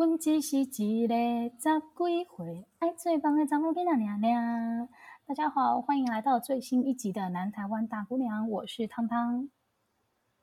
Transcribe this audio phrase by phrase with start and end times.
[0.00, 4.88] 阮只是一个十几岁爱做梦的查某囡仔娘娘。
[5.26, 9.50] 大家好，欢迎来到最新一集的《南台湾大姑娘》，我是汤汤。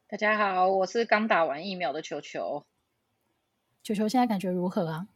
[0.07, 2.67] 大家好，我是刚打完疫苗的球球。
[3.81, 5.07] 球球现在感觉如何啊？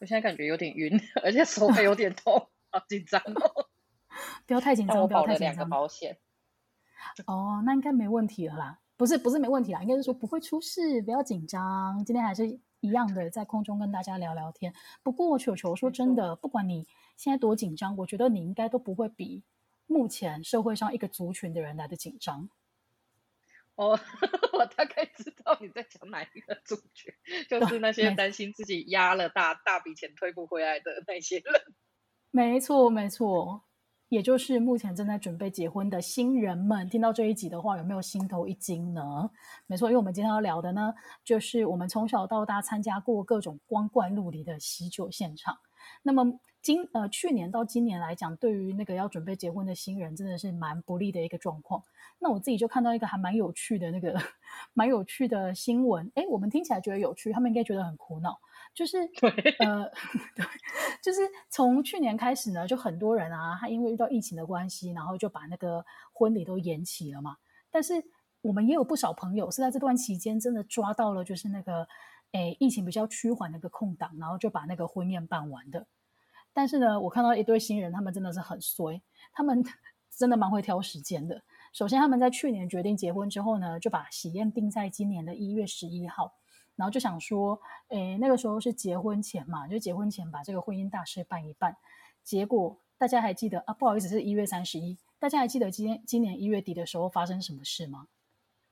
[0.00, 3.66] 我现在感觉有点晕， 而且手还有点痛，好紧张哦。
[4.48, 5.54] 不要太紧张，不要太紧张。
[5.54, 6.18] 两个保险。
[7.26, 8.80] 哦，那应该没问题了啦。
[8.96, 12.04] 不是，不是没问题啦，应该是说不会出事，不要紧张。
[12.04, 12.58] 今天还是。
[12.80, 14.72] 一样的，在空中跟大家聊聊天。
[15.02, 19.42] 不过，球球说真的，不管你现在多紧张，我觉得你应该都不会比
[19.86, 22.48] 目前社会上一个族群的人来的紧张。
[23.74, 23.98] 哦，
[24.52, 27.14] 我大概知道你在讲哪一个族群，
[27.48, 31.62] 就是那些担心自己压了大大笔钱退不回来的那些人。
[32.30, 33.67] 没错，没错。
[34.08, 39.30] 也就是目前正在准备结婚的新人们，听到这一集的话，有没有心头一惊呢？
[39.66, 45.56] 没错，因为我们今天要聊的呢，就是我们从小到大参加过各种光怪陆离的喜酒现场。
[46.02, 51.82] 那么今呃去年到今年来讲，对于那个要准备结婚的新人，真的是蛮不利的一个状况。
[52.18, 54.18] 那我自己就看到一个还蛮有趣的那个
[54.74, 58.38] 蛮有趣的新闻，诶，我们听起来觉得有趣，他们应该觉得很苦恼。
[58.78, 58.98] 就是
[59.58, 59.90] 呃，
[60.36, 60.46] 对，
[61.02, 67.38] 就是从去年开始呢，就很多人啊，他因为遇到疫情的关系，然后就把那个婚礼都延期了嘛。
[67.72, 67.94] 但是
[68.40, 71.88] 我们也有不少朋友是在这段期间真的抓到了，就是那个
[72.30, 75.84] 诶疫情比较趋缓那个空档，然后就把那个婚宴办完的。
[76.52, 79.64] 但是呢，我看到一对新人，他们真的是很衰，他们
[80.16, 81.42] 真的蛮会挑时间的。
[81.72, 86.32] 首先，他们在去年决定结婚之后呢，就把喜宴定在今年的一月十一号。
[86.78, 91.76] 然后就想说，诶，那个时候是结婚前嘛，就结婚前把这个婚姻大事办一办。
[92.22, 93.74] 结果大家还记得啊？
[93.74, 94.96] 不好意思，是一月三十一。
[95.18, 98.06] 大家还记得今天今年一月底的时候发生什么事吗？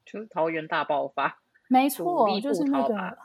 [0.05, 1.41] 就是桃园大爆发。
[1.69, 3.19] 没错，就是那个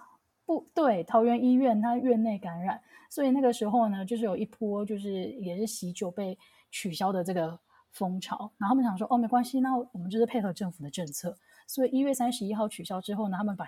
[0.48, 6.36] 不对，桃园医院它院内感染，所以那个时候呢，就是有一波就是也是喜酒被
[6.72, 7.59] 取消的这个
[7.92, 8.52] 风潮。
[8.58, 11.38] 然后他们想说，哦，没关系，那我们就是配合政府的政策。
[11.68, 13.66] 所以一月三十一号取消之后呢，他们把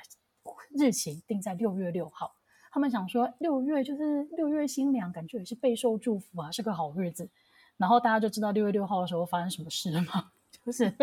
[0.77, 2.35] 日期定在六月六号，
[2.71, 7.29] 他们想说六月就是六月新娘，感觉也是备受祝福啊，是个好日子。
[7.77, 10.31] 然后大家就知道六月六号的时候发生什么事了吗？
[10.63, 10.93] 就是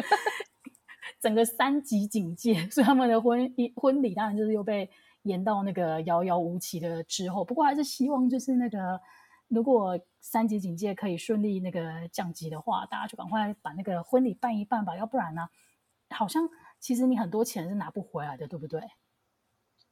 [1.20, 4.88] 整个三级警戒，所以他们的婚一婚礼当然就是又被
[5.22, 7.44] 延到那个遥遥无期的之后。
[7.44, 9.00] 不过还是希望就是那个
[9.48, 15.48] 如果三级警戒可以顺利那个降级的话，大家就赶快把那个婚礼办一办吧，要不然呢，
[16.10, 18.80] 好像其实你很多钱是拿不回来的，对不对？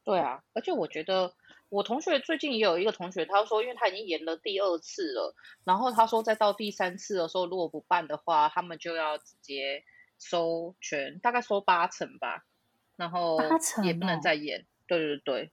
[0.09, 1.35] 对啊，而且我觉得
[1.69, 9.83] 我同学最近也有一个同学，他说，因为他已经延了第二次了，然后他说再到第三次的时候，如果不办的话，他们就要直接
[10.17, 12.43] 收全，大概收八成吧，
[12.95, 13.37] 然后
[13.83, 14.65] 也不能再延。
[14.87, 15.51] 对对对，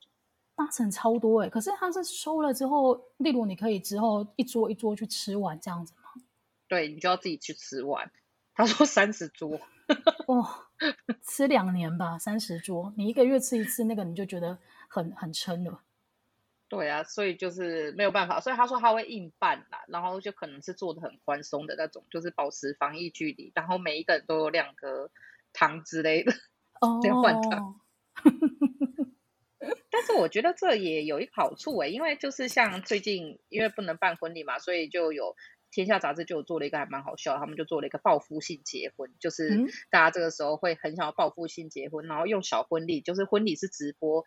[0.54, 6.22] 八成超多哎，可是他是收了之后，例如你可以之后一桌一桌去吃完这样子吗？
[6.66, 8.10] 对，你就要自己去吃完。
[8.54, 9.60] 他说三十桌。
[10.26, 10.65] 哦，
[11.22, 15.80] 吃两年吧，三十桌，你一个月吃一次，那个你就觉得很很撑了。
[16.68, 25.10] 对啊，所以就是没有办法，所以他说他会硬办啦，然后就可能是做的很宽松的那种，就是保持防疫距离，然后每一个人都有两个
[25.52, 26.32] 糖之类的，
[26.80, 27.80] 哦，这样换糖。
[29.90, 35.34] 但是我觉得这也有一个好处哎，因为就是像最近因为不能办婚礼嘛，所以就有。
[35.76, 44.24] 天下杂志就有做了一个还蛮好笑，他们就做了一个报复性结婚，就是大家这个时候会很想要报复性结婚，然后用小婚礼，就是婚礼是直播，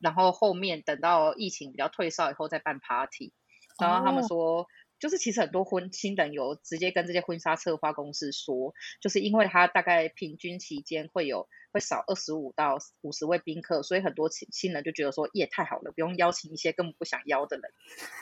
[0.00, 3.32] 然后后面等到疫情比较退烧以后再办 party，
[3.80, 4.66] 然后他们说。
[5.02, 17.64] 就是其实很多婚新人有直接跟这些婚纱策划公司说，就是因为他大概平均期间会有会少二十五到五十位宾客，所以很多新新人就觉得说也太好了，不用邀请一些根本不想邀的人，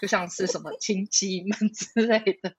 [0.00, 2.54] 就像是什么亲戚们之类的。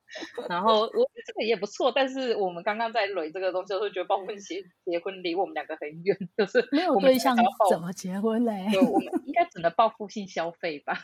[0.47, 7.35] 然后我觉得这个也不错，但是我们刚刚在捋这个东西，我就觉得报婚结结婚离我们两个很远，就是没有对象
[7.71, 8.67] 怎么结婚嘞？
[8.71, 10.99] 对，我们应该只能报复性消费吧。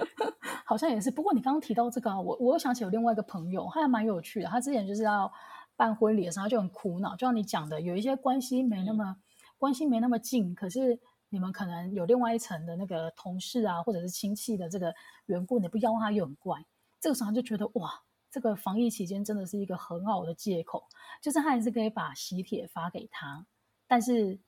[0.64, 4.48] 好像也是，不过你刚刚提到这个，我我又想起有另外一个朋友，他还蛮有趣的。
[4.48, 5.30] 他之前就是要
[5.76, 9.16] 办婚礼的时候，他就很苦恼，就像你讲的，有一些关系没那么、嗯、
[9.58, 10.98] 关系没那么近，可是
[11.28, 14.94] 你们可能有另外一层的那个同事啊，或者是亲戚的这个
[15.26, 16.64] 缘故，你不邀他又很怪。
[17.00, 20.84] 这个时候他就觉得哇，这个防疫期间真的是一个很好的借口，
[21.20, 23.44] 就是他还是可以把喜帖发给他，
[23.86, 24.38] 但是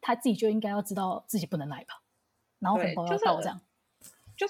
[0.00, 2.02] 他自己就应该要知道自己不能来吧，
[2.58, 3.58] 然后红包要到这样。
[3.58, 3.73] 就是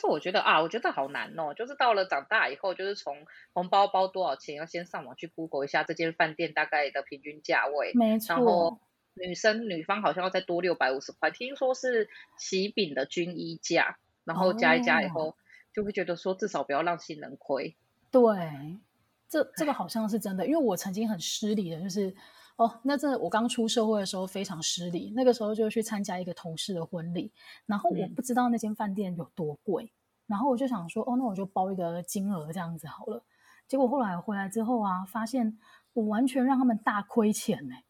[0.06, 1.54] 我觉得啊，我觉得好难哦。
[1.54, 7.92] 就是到了长大以后，就是从红包包多少钱，要先上网去 Google 一下这间饭店大概的平均价位。
[7.94, 8.34] 没错。
[8.34, 8.80] 然后
[9.14, 13.98] 女生女方好像要再多六百五十块，听说是喜饼的均一价。
[14.24, 15.34] 然后加一加以后，哦、
[15.74, 17.76] 就会觉得说至少不要让新人亏。
[18.10, 18.78] 对，
[19.28, 22.14] 这这个好像是真的，因为我曾经很失礼的，就是
[22.56, 27.32] 哦，那这我刚出社会的时候非常失礼，那个时候就去参加一个同事的婚礼，
[27.66, 29.90] 然后我不知道那间饭店有多贵，嗯、
[30.28, 33.22] 然后我就想说，哦，那我就包一个金额这样子好了。
[33.66, 35.58] 结果后来回来之后啊，发现
[35.94, 37.84] 我完全让他们大亏钱呢、欸。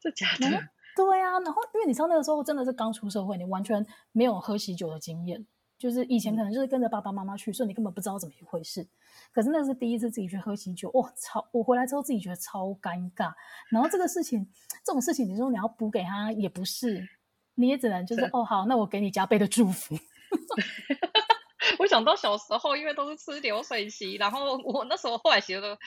[0.00, 0.48] 这假的？
[0.96, 5.46] 对啊，然后因为你知道那个时候真的是刚出社会，你完全没有喝喜酒的经验，
[5.80, 8.86] 就是以前可能就是跟着爸爸妈妈去，所以你根本不知道怎么一回事。
[9.32, 11.48] 可是那是第一次自己去喝喜酒，哇、哦，超！
[11.52, 13.32] 我回来之后自己觉得超尴尬。
[13.70, 14.46] 然后这个事情，
[14.84, 17.08] 这种事情，你说你要补给他也不是，
[17.54, 19.96] 你也只能就是是哦好，那我给你加倍的祝福。
[21.78, 25.78] 我想到小时候，因为都是吃流水席，然后我那时候后来觉得，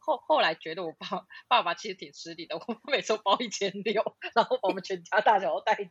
[0.00, 1.06] 后后来觉得我爸
[1.46, 4.02] 爸爸其实挺失礼的，我每次包一千六，
[4.34, 5.90] 然后把我们全家大小都带去。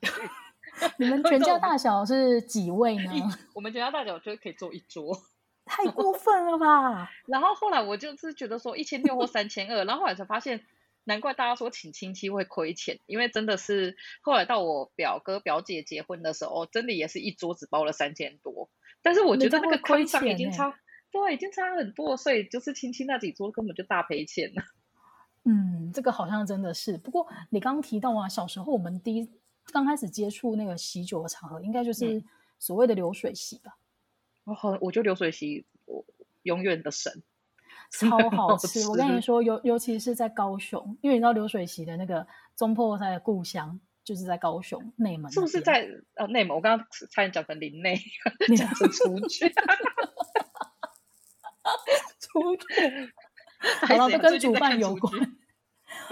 [0.97, 3.11] 你们全家大小是几位呢？
[3.53, 5.17] 我们全家大小就可以坐一桌，
[5.65, 7.11] 太过分了吧？
[7.27, 10.63] 然后后来我就是觉得说一千六或三千二，然后后来才发现，
[11.03, 18.69] 难怪大家说请亲戚会亏钱，因为真的是后来到我表哥表姐结婚的时候，真的也是一桌子包了三千多。
[19.01, 20.73] 但是我觉得那个亏钱已经差，
[21.11, 24.63] 对，已经差很多，所以就是亲戚那几桌根本就大赔钱了。
[25.45, 26.97] 嗯，这个好像真的是。
[26.97, 29.29] 不过你刚刚提到啊，小时候我们第一
[29.71, 32.23] 刚开始接触那个喜酒的场合，应该就是
[32.59, 33.77] 所谓的流水席吧？
[34.45, 36.05] 哦、嗯，我觉得流水席我
[36.43, 37.23] 永远的神，
[37.91, 38.87] 超 好吃。
[38.87, 43.79] 我跟你说，尤尤其是在高雄，因为你知道流水席的那个中破塞的故乡。
[44.07, 46.55] 就是在高雄内门，是不是在呃内门？
[46.55, 48.01] 我刚刚差点讲成林内，
[48.55, 49.49] 讲成出去，
[52.17, 53.13] 出去，
[53.85, 55.11] 好了，都跟煮饭有关，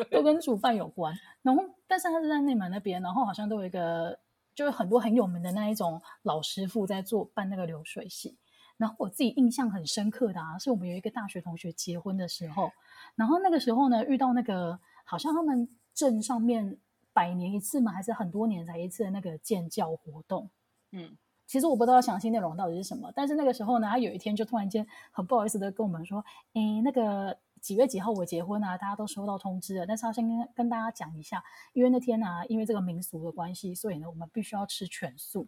[0.09, 1.13] 都跟煮饭有关。
[1.41, 4.19] 然后，但是他是在内门那边，然后好像都有一个，
[4.53, 8.37] 就是很多很有名的那一种老师傅在做办那个流水席。
[8.77, 12.71] 然后我自己印象很深刻的啊，是我们有一个大学同学结婚的时候，
[13.15, 16.77] 然后那个时候呢，遇到那个好像他们镇上面。
[17.15, 17.93] 百年一次嘛？
[17.93, 20.49] 还是很多年才一次的那个建教活动？
[20.91, 21.15] 嗯，
[21.47, 23.09] 其实我不知道详细内容到底是什么。
[23.15, 26.21] 但是那个时候呢，他有一天就突然间很不好意思的跟我们说
[26.55, 28.77] ：“诶，那个几月几号我结婚啊？
[28.77, 29.87] 大家都收到通知了。
[29.87, 35.47] 但是要先跟跟大家讲一下，因为那天呢、啊，因为这个民俗的关系，所以呢，我们必须要吃全素。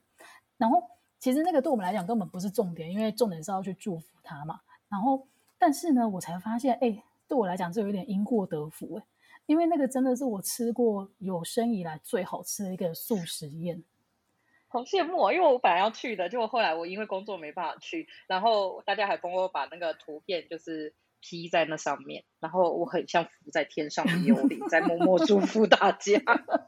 [0.58, 0.82] 然后
[1.20, 4.62] 其实那个对我们来讲根本不是重点，因为重点是要去祝福他嘛。
[4.90, 5.28] 然后
[5.60, 9.04] 但是呢，我才发现，诶，对我来讲，这有点因祸得福诶。
[9.46, 13.84] 因为那个真的是我吃过有生以来最好吃的一个素食宴，
[14.70, 15.32] 好羡慕啊！
[15.32, 20.96] 因为我本来要去的，结果后来我因为工作没办法去，然后大家还帮我把那个图片就是
[21.28, 26.22] P 在那上面，然后我很像浮在天上的 幽灵，在默默祝福大家。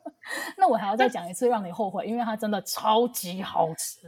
[0.57, 4.01] 那我还要再讲一次，让你后悔，因为它真的超级好吃。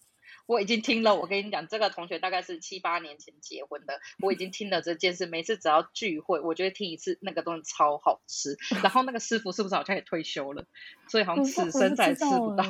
[0.46, 5.24] 我已经听了，我跟你讲，这个同学大概是七八年前结婚的，我已经听了这件事。
[5.24, 8.54] 每次只要聚会，我就会听一次，那个东西超好吃。
[8.82, 10.66] 然后那个师傅是不是好像也退休了？
[11.08, 12.64] 所以好像此生再也吃不到。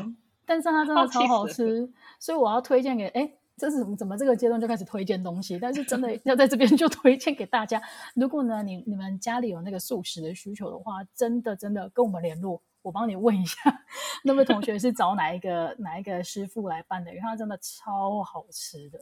[0.46, 5.58] 但是它真的超好吃，所以我要推荐给哎，这是怎么这个阶段就开始推荐东西？
[5.58, 7.80] 但是真的要在这边就推荐给大家。
[8.14, 12.60] 如果呢，你你们家里有那个素食的需求的话，真的真的跟我们联络。
[12.82, 13.56] 我帮你问一下，
[14.24, 17.10] 那位同学是找哪一个哪一个师傅来办的？
[17.12, 18.98] 因为他真的超好吃的。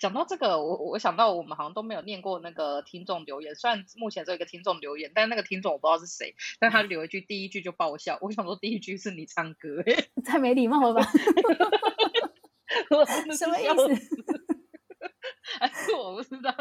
[0.00, 3.54] 讲到这个，我我想到我们好像都没有念过那个听众留言。
[3.54, 8.18] 虽然目前只有一个听众留言，但那个听众我不知道是谁，但他留一句第一句就爆笑。
[8.20, 9.84] 我想说第一句是你唱歌，
[10.26, 11.06] 太没礼貌了吧？
[13.36, 14.38] 什么意思？
[15.60, 16.52] 还 是我不知道，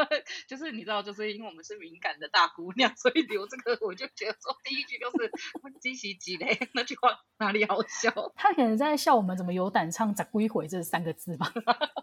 [0.48, 5.32] 就是你知道，就是因为我们是敏感的大姑娘， 所以留这个我就觉得说第一句就是
[5.82, 7.10] “惊喜几嘞”，那句话
[7.40, 8.12] 哪里好笑？
[8.36, 11.52] 他可能在笑我们怎么有胆唱“咋归回”这三个字吧？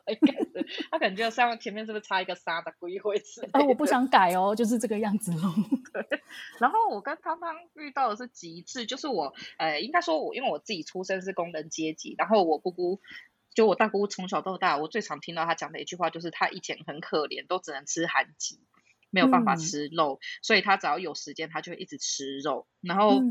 [0.08, 3.48] 应该是，他可能就像前面是不是插一个“沙”的“归回”字？
[3.52, 5.54] 哎，我不想改哦，就是这个样子哦。
[5.92, 6.20] 对。
[6.58, 13.00] 然后我跟汤汤遇到的是极致，就是我呃，应该说我因为我自己出生是工人阶级，然后我姑姑。
[13.54, 18.60] 就我大姑姑从小到大，我最常听到她讲的一句话就是，她以前很可怜，都只能吃寒鸡，
[19.10, 22.66] 没有办法吃肉，嗯、所以她只要有时间，她就会一直吃肉。
[22.80, 23.22] 然后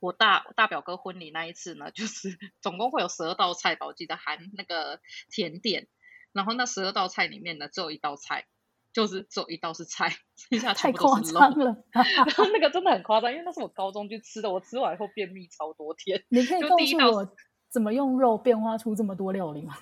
[0.00, 5.00] 我大大表哥婚礼那一次呢，就是 总共会有十二道菜吧，我记得含那个
[5.30, 5.88] 甜点。
[6.32, 8.46] 然后那十二道菜里面呢，只有一道菜，
[8.92, 11.40] 就是只有一道是菜，剩下全部都是肉。
[11.40, 11.84] 太夸张了！
[11.92, 16.24] 然后那个真的很夸张，因为那是我高中去吃的，我吃完以后便秘超多天。
[16.28, 17.36] 你可以告诉我。
[17.72, 19.74] 怎么用肉变化出这么多料理吗？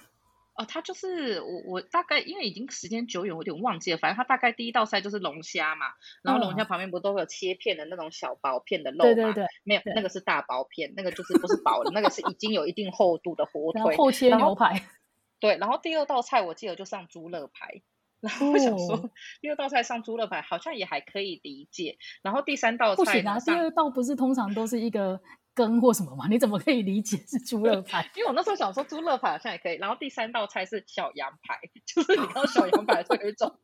[0.55, 3.99] 哦，他就是我，我大概因为已经时间久远，我有点忘记了。
[3.99, 5.87] 反正他大概第一道菜就是龙虾嘛，
[6.23, 9.05] 然后龙虾旁边不都会有切片的那种小薄片的肉吗？
[9.05, 14.83] 对对对，没有，那个是大薄片，那个就是不是薄的，那个是已经有一定厚度的火腿，然后厚切牛排。
[15.41, 17.81] 对，然后第二道菜我记得就上猪肋排，
[18.21, 25.19] 然后我想说、哦、第二道菜上猪肋排好像也还可以理解，然后第三道菜不行啊，第二道不是通常都是一个
[25.61, 26.27] 羹或什么吗？
[26.29, 28.11] 你怎么可以理解是猪肋排？
[28.17, 33.59] 因为我那时候想说猪肋排好像也可以，然后第三道菜是小羊排， 就是你看到小羊排会有一种，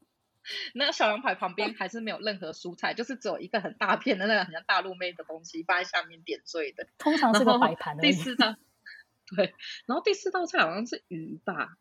[0.75, 7.99] 那小羊排旁边还是没有任何蔬菜，就是只有一个很大片的那个很像大陆妹的东西放在下面点缀的，通常是个摆盘。
[7.99, 8.57] 第四道。
[9.35, 9.55] 对，
[9.87, 11.79] 然后第四道菜好像是鱼吧，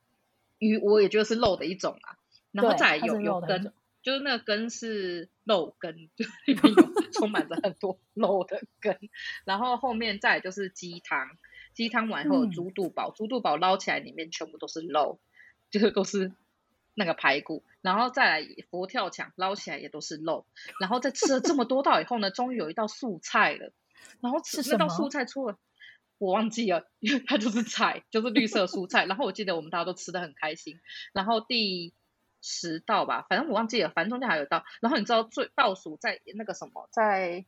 [0.57, 2.17] 鱼我也觉得是肉的一种啊。
[2.51, 3.73] 然后再有有羹，
[4.05, 8.95] 就是那个根是肉根，就里面有 充满着很多肉的根。
[9.45, 11.27] 然后后面再就是鸡汤，
[11.73, 15.19] 鸡汤完后有猪肚堡，猪肚堡捞起来里面全部都是肉，
[15.71, 16.31] 就是都是
[16.93, 17.63] 那个排骨。
[17.81, 20.45] 然后再来佛跳墙，捞起来也都是肉。
[20.79, 23.73] 然后在吃了这么多道以后呢，终于有一道素菜了。
[24.21, 25.57] 然后吃那道素菜出了。
[26.19, 29.07] 我忘记了，因为它就是菜，就是绿色蔬菜。
[29.07, 30.79] 然后我记得我们大家都吃的很开心。
[31.11, 31.93] 然后第
[32.47, 34.63] 十道吧，反正我忘记了，反正中间还有一道。
[34.79, 37.43] 然后你知道最倒数在那个什么，在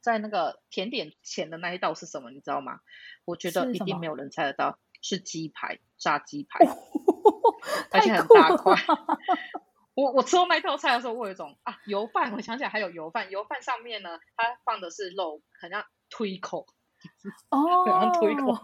[0.00, 2.30] 在那个甜点前的那一道是什么？
[2.30, 2.78] 你知道吗？
[3.24, 6.64] 我觉得一定没有人猜得到，是，是鸡排，炸鸡排，
[7.90, 8.76] 而且很大块。
[9.94, 16.66] 我我吃到那一道菜的时候，我有一种啊油饭，我想起来还有油饭，油饭上面呢，它放的是肉，很像推口。
[17.50, 18.56] 哦，然后推口，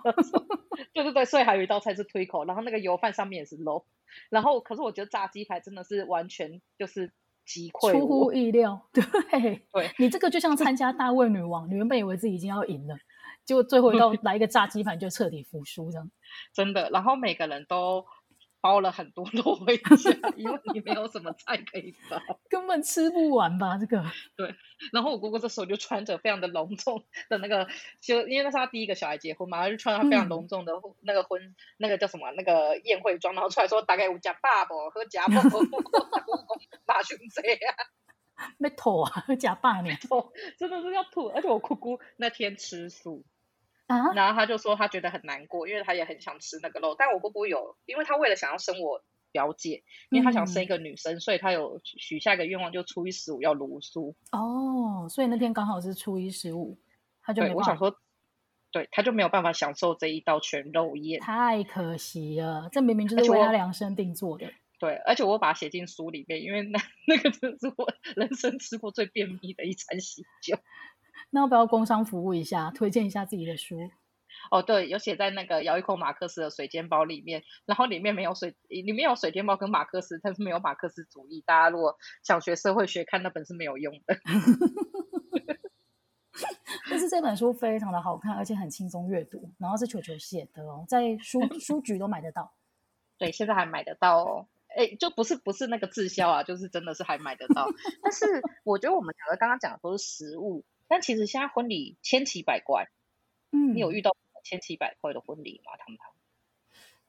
[0.92, 3.84] 对对 对，所以还有一道菜是推口，然后那个油饭上面也是 low，，
[4.30, 7.12] 然后可是我觉得炸鸡排真的是完全就是
[7.44, 9.02] 击溃，出乎意料， 对
[9.72, 12.96] 对，你这个就像参加大胃女王，你原本以为自己已经要赢了，
[13.44, 16.10] 结果最后一道来一个炸鸡排就彻底服输这样，
[16.52, 18.04] 真的，然后每个人都。
[18.66, 22.20] 包了很多肉回家，因为你没有什么菜可以包，
[22.50, 23.78] 根本吃不完吧？
[23.78, 24.04] 这个
[24.34, 24.52] 对。
[24.92, 27.68] 然后我姑姑这时候就穿着非常的隆重的那个，
[28.00, 35.50] 就因为那是他第一个小孩结婚嘛，她就穿他非常隆重的那个婚、嗯、那个叫什么那个宴会装，然后出来说大概我家爸爸和家爸爸，
[36.84, 37.70] 大兄弟啊，
[38.58, 39.90] 没吐啊，假爸呢？
[40.02, 41.28] 吐，真的是要吐。
[41.28, 43.24] 而且我姑姑那天吃素。
[43.86, 49.02] 啊，然后他就说他觉得很难过，因为他也很想吃那个肉，但我姑姑有，因为他为了想要生我
[49.32, 54.14] 表姐，因为他想生一个女生，嗯、所以他有许下一个愿望，就初一十五要茹素。
[54.32, 56.78] 哦，所以那天刚好是初一十五，
[57.22, 57.42] 他就。
[57.54, 57.96] 我想说，
[58.72, 62.68] 对，他就没有办法享受这一道全肉宴，太可惜了。
[62.72, 64.50] 这明明就是为他量身定做的。
[64.78, 66.78] 对，而且我把它写进书里面，因为那
[67.08, 70.58] 那个真是我人生吃过最便秘的一餐喜酒。
[71.30, 73.76] 那要不要工商服务一下，推荐一下自己的书？
[74.50, 81.42] 哦，对，有写在那个咬一口马克思的水煎包里面，然后里面没有水，里面有水煎包跟马克思，但是没有马克思主义。
[81.46, 84.16] 大家如果想学社会学，看那本是没有用的。
[86.88, 92.54] 但是这本书非常的好看，而且很轻松阅读，然后是球球写的哦，在书 书局都买得到。
[93.18, 94.46] 对，现在还买得到哦。
[94.76, 97.66] 哎，就不是不是那个滞销啊，就是真的是还买得到。
[98.02, 98.26] 但是
[98.62, 100.62] 我觉得我们两个刚刚讲的都是实物。
[100.88, 102.86] 但其实现在婚礼千奇百怪，
[103.50, 105.72] 嗯，你有遇到千奇百怪的婚礼吗？
[105.78, 105.98] 他们？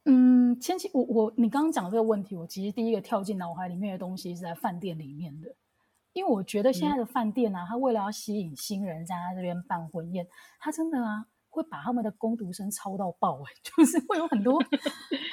[0.09, 5.53] 嗯，千奇，我我你刚刚讲这个问题，我其实第一个跳进脑海里面的东西是在饭店里面的，
[6.13, 10.25] 因为我觉得现在的饭店啊，他、嗯、为了要吸引新人在他这边办婚宴，
[10.59, 14.59] 他真的啊会把他们的攻读生抄到爆哎、欸， 就是会有很多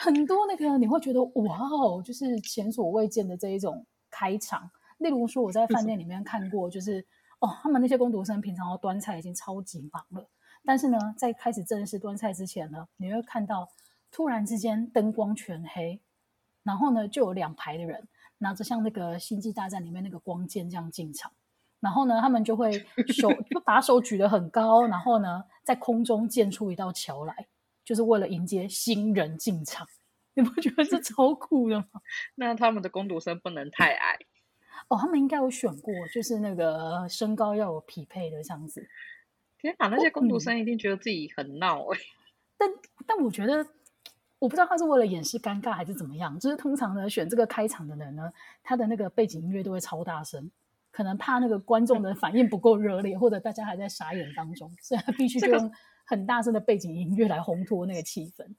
[0.01, 4.71] 很多那个你会觉得哇哦，就是前所未见的这一种开场。
[4.99, 7.07] 例如说我在饭店里面看过，就是。
[7.45, 10.27] 哦，他们那些工读生平常要端菜已经超级忙了，
[10.65, 13.69] 但是呢，在开始正式端菜之前呢，你会看到
[14.11, 16.01] 突然之间灯光全黑，
[16.63, 18.09] 然后呢，就有两排的人
[18.39, 21.31] 拿着像那个《星际大战》里面那个光剑这样进场，
[21.81, 22.73] 然后呢，他们就会
[23.09, 27.47] 手就把手举得很高，然后呢，在空中建出一道桥来，
[27.85, 29.87] 就是为了迎接新人进场。
[30.33, 31.87] 你不觉得这超酷的吗？
[32.37, 34.17] 那他们的工读生不能太矮。
[34.95, 38.87] 哦，他们应该有选过，就是那个身高要有匹配的这样子。
[39.59, 42.05] 天哪，那些工读生一定觉得自己很闹哎、欸。
[42.57, 42.71] 但
[43.05, 43.67] 但我觉得，
[44.39, 46.39] 我不知道他是为了掩饰尴尬还是怎么样。
[46.39, 48.33] 就是通常呢，选这个开场的人呢，
[48.63, 50.49] 他的那个背景音乐都会超大声，
[50.93, 55.73] 可能怕那个观众的反应不够热烈，或者大家还在傻眼当中，所以他必须就用
[56.07, 58.55] 很大声的背景音乐来烘托那个气氛。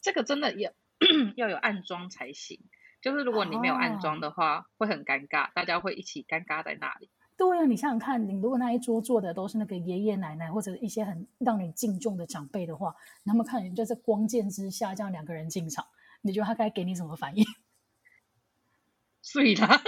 [0.00, 0.72] 这个真的要
[1.36, 2.58] 要有暗装才行。
[3.00, 7.08] 就是如果你没有安装的话，哦、会很尴尬，大家会一起尴尬在那里。
[7.36, 15.86] 对啊，你想想看，你如果那一桌坐的都是那个爷爷奶奶或者一些很让你敬重的长辈的话，那么看人就在光剑之下这样两个人进场，
[16.22, 17.44] 你觉得他该给你什么反应？
[19.22, 19.80] 碎啦，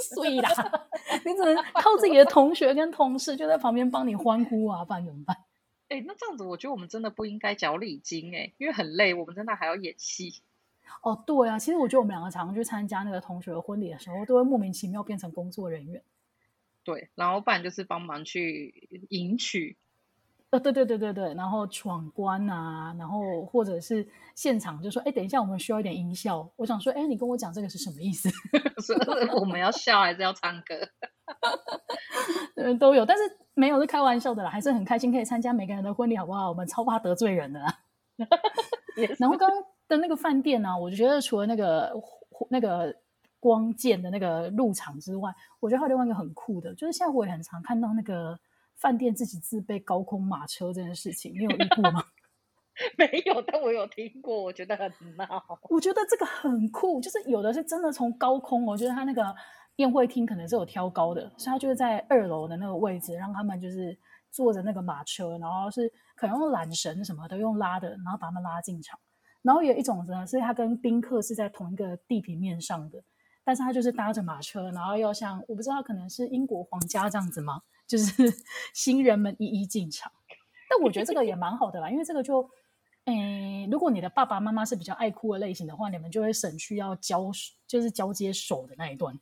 [0.00, 0.50] 碎啦！
[1.24, 5.36] 你只能靠自己的同学跟同事就在旁边帮你欢呼啊，不然怎么办？
[5.88, 10.42] 哎，那这样子，我觉得我们真的不应该缴礼金哎，因为很累，我们真的还要演戏。
[11.02, 16.02] 哦，对啊，其实我觉得我们两个常常去参加那个同学的婚礼的时候，都会莫名其妙变成工作人员。
[16.84, 19.78] 对，然后不然就是帮忙去迎娶。
[20.50, 26.46] 呃，对对对对对，然后闯关啊，然后或者是现场就说，哎，等一下我们需要一点音效。
[26.56, 28.28] 我想说，哎，你跟我讲这个是什么意思？
[28.84, 28.92] 是
[29.40, 30.74] 我们要笑还是要唱歌？
[32.56, 33.22] 嗯，都有，但是
[33.54, 36.50] 没有是开玩笑的啦，还是很开心可以参加每个人的婚礼，好不好？
[36.50, 37.78] 我们超怕得罪人的啦。
[39.18, 39.48] 然后刚
[39.92, 41.92] 刚的那个饭店呢、啊，我觉得除了那个
[42.48, 42.94] 那个
[43.38, 45.30] 光剑的那个入场之外，
[45.60, 48.38] 我觉得还有另外一个很酷的，就是现在我也很常看到那个
[48.76, 52.02] 饭店自己自备高空马车这件事情，你有遇过吗？
[52.96, 55.58] 没有，但我有听过，我觉得很闹。
[55.68, 59.22] 我觉得这个很酷，就是有的是真的从高空，我觉得他那个
[59.76, 63.94] 宴会厅可能是有挑高的，所以他就是在二楼的那个位置，让他们就是
[64.30, 65.92] 坐着那个马车，然后是。
[66.14, 68.96] 可能用缆绳什么的，用拉的，然后把他们拉进场。
[69.42, 73.02] 然后有一种呢，是他跟宾客是在同一个地平面上的，
[73.42, 77.62] 但是他就是搭着马车，然后要像我不知道，可能是英国皇家这样子吗？
[77.86, 78.12] 就是
[78.72, 80.10] 新人们一一进场。
[80.70, 82.48] 但我觉得这个也蛮好的啦，因为这个就，
[83.04, 87.30] 诶，如果你的爸爸妈妈是比较爱哭的类型的话，你们就会省去要交，
[87.66, 89.18] 就是交接手的那一段，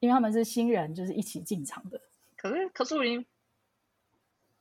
[0.00, 2.00] 因为他们是新人，就是一起进场的。
[2.36, 3.24] 可是，可是我已经。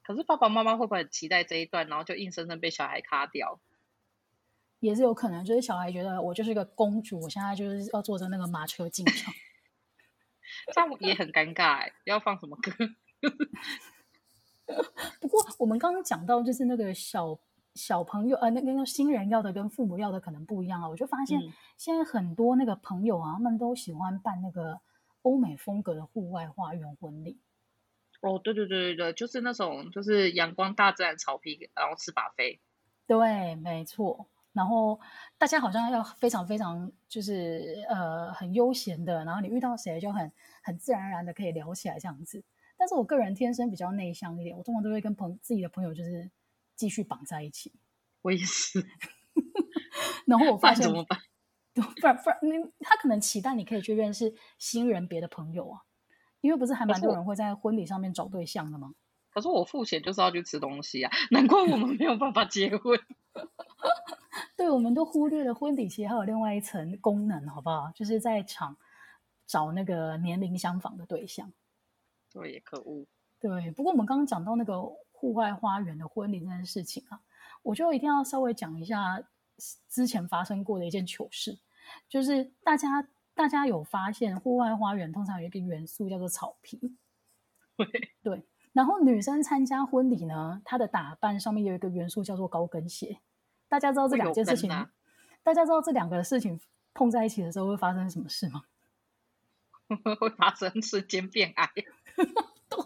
[0.03, 3.59] 可是爸爸妈妈会不会很期待这一段，然后就硬生生被小孩卡掉？
[4.79, 9.33] 也是有可能，就是小孩觉得我就是个公主，我现在就是要坐着那个马车进场，
[10.75, 11.93] 这样也很尴尬哎。
[12.03, 12.71] 要放什么歌？
[15.21, 17.39] 不过我们刚刚讲到，就是那个小
[17.75, 20.89] 小朋友，呃，那个新人要的跟父母要的可能不一样啊。
[20.89, 21.39] 我就发现
[21.77, 24.81] 现在很多那个朋友啊，他们都喜欢办那个
[25.21, 27.39] 欧美风格的户外花园婚礼。
[28.23, 32.59] 哦，对对对对对，就是那种，就是阳光、大自然、草皮，然后吃 buffet。
[33.05, 34.29] 对，没错。
[34.53, 34.97] 然后
[35.37, 40.31] 大家好像要非常非常，就是呃很悠闲的，然后你遇到谁就很
[40.61, 42.41] 很自然而然的可以聊起来这样子。
[42.77, 46.31] 但是我个人天生比较内向一点，我通常都会跟朋自己的朋友就是
[46.75, 47.73] 继续绑在一起。
[48.23, 48.79] 我也是。
[50.25, 51.19] 然后我发现怎么办？
[51.73, 55.81] 不 然不然，你他可能期待你可以去认识新人别的朋友啊。
[56.43, 58.93] 因为不是还蛮多人会在婚礼上面找对象的吗？
[59.31, 62.99] 可是我付钱就是要去吃东西啊，难怪我们 没有办法结婚。
[64.57, 67.89] 对，我们都忽略了婚礼其实还有另外一层功能，好不好？
[67.95, 68.75] 就是在场
[69.47, 71.49] 找那个年龄相仿的对象。
[72.29, 73.05] 对，可恶。
[73.39, 77.21] 对，不过我们刚刚讲到那个户外花园的婚礼这件事情啊，
[77.63, 79.23] 我就一定要稍微讲一下
[79.87, 81.57] 之前发生过的一件糗事，
[82.09, 83.07] 就是大家。
[83.35, 86.95] 大家有发现，户外花园通常有一个元素叫做草皮。
[87.75, 93.19] 对对，然后女生参加婚礼呢，她的打扮上面有一个元素叫做高跟鞋。
[93.67, 94.91] 大家知道这两件事情，啊、
[95.41, 96.59] 大家知道这两个事情
[96.93, 98.63] 碰在一起的时候会发生什么事吗？
[100.19, 101.71] 会发生瞬间变矮。
[101.75, 102.77] 对，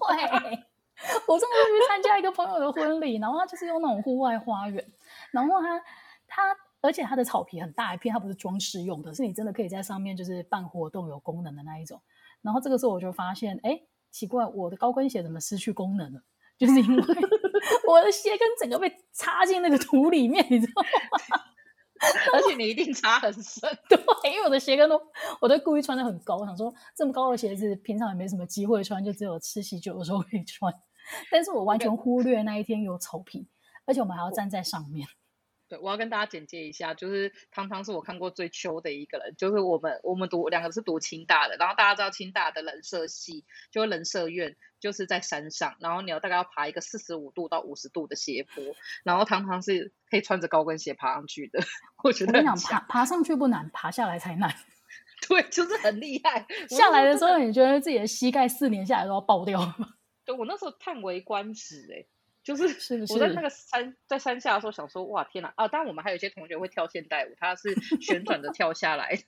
[1.27, 4.91] 我上次去参加一个朋友的婚礼，然后他就是用那种户外花园，
[5.31, 5.83] 然后他
[6.25, 6.57] 他。
[6.87, 12.01] 而且它的草皮很大一片，它不是装饰用的，是你真的可以在上面就是办活动有功能的那一种。
[12.41, 13.77] 然后这个时候我就发现，哎，
[14.09, 16.21] 奇怪，我的高跟鞋怎么失去功能了？
[16.57, 17.03] 就是因为
[17.87, 21.41] 我的鞋跟整个被插进那个土里面，你知道吗？
[22.31, 23.99] 而且你一定插很深， 对，
[24.31, 25.01] 因为我的鞋跟都，
[25.41, 30.73] 我都故意穿的很高，我想说这么高的鞋子平常也没什么机会穿，就只有吃喜酒的时候可以穿。
[31.31, 33.47] 但是我完全忽略那一天有草皮，
[33.85, 35.07] 而且我们还要站在上面。
[35.69, 48.63] 对，我要跟大家简介一下，就是汤汤是我看过最秋的一个人，就是我们我们读两个是读清大的，然后大家知道清大的人社系，就人社院就是在山上，然后你要大概要爬一个四十五度到五十度的斜坡，
[49.03, 51.59] 然后汤汤是可以穿着高跟鞋爬上去的，
[52.03, 54.53] 我觉得我跟你讲，爬爬上去不难，爬下来才难。
[55.27, 56.45] 对，就是很厉害。
[56.69, 59.95] 下来的时候，你觉得自己的膝盖四年下来都要爆掉吗？
[60.23, 62.05] 对，我那时候叹为观止，哎。
[62.47, 62.63] 就是
[63.13, 65.67] 我在那个山在山下的时候想说，哇天哪啊！
[65.67, 69.19] 当然我们还有一些同学会跳现代舞，他是旋转着跳下来，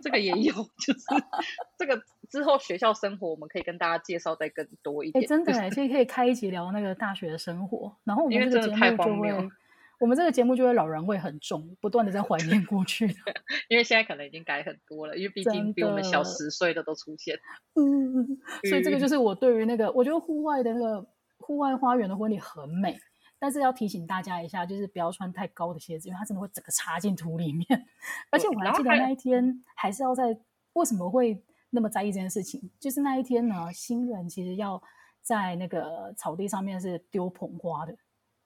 [0.00, 0.52] 这个也有。
[0.54, 1.00] 就是
[1.76, 5.24] 这个之后学校生活我们可以跟大家介绍再更多一点。
[5.24, 7.96] 哎，真的哎，其实可以开一集聊那个大学的生活。
[8.04, 9.50] 然后我们这个节目就会，
[9.98, 13.08] 我们这个节目就会老人味很重，不断的在怀念过去。
[13.68, 17.40] 因为现在可能已经改很多了，因为毕竟比我们小十岁的都出现。
[17.74, 18.38] 嗯，
[18.70, 21.04] 所以这个就是我对于那个，我觉得户外的那个。
[21.48, 23.00] 户外花园的婚礼很美，
[23.38, 27.86] 但是要提醒大家一下，就是不要穿太高的鞋子，因为它真的会整个插进土里面。
[28.30, 30.38] 而且我还记得那一天，还是要在……
[30.74, 32.70] 为什么会那么在意这件事情？
[32.78, 34.82] 就是那一天呢，新人其实要
[35.22, 37.96] 在那个草地上面是丢捧花的，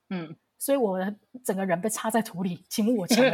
[0.09, 0.97] 嗯，所以我
[1.43, 3.15] 整个人被插在土里，请我吃。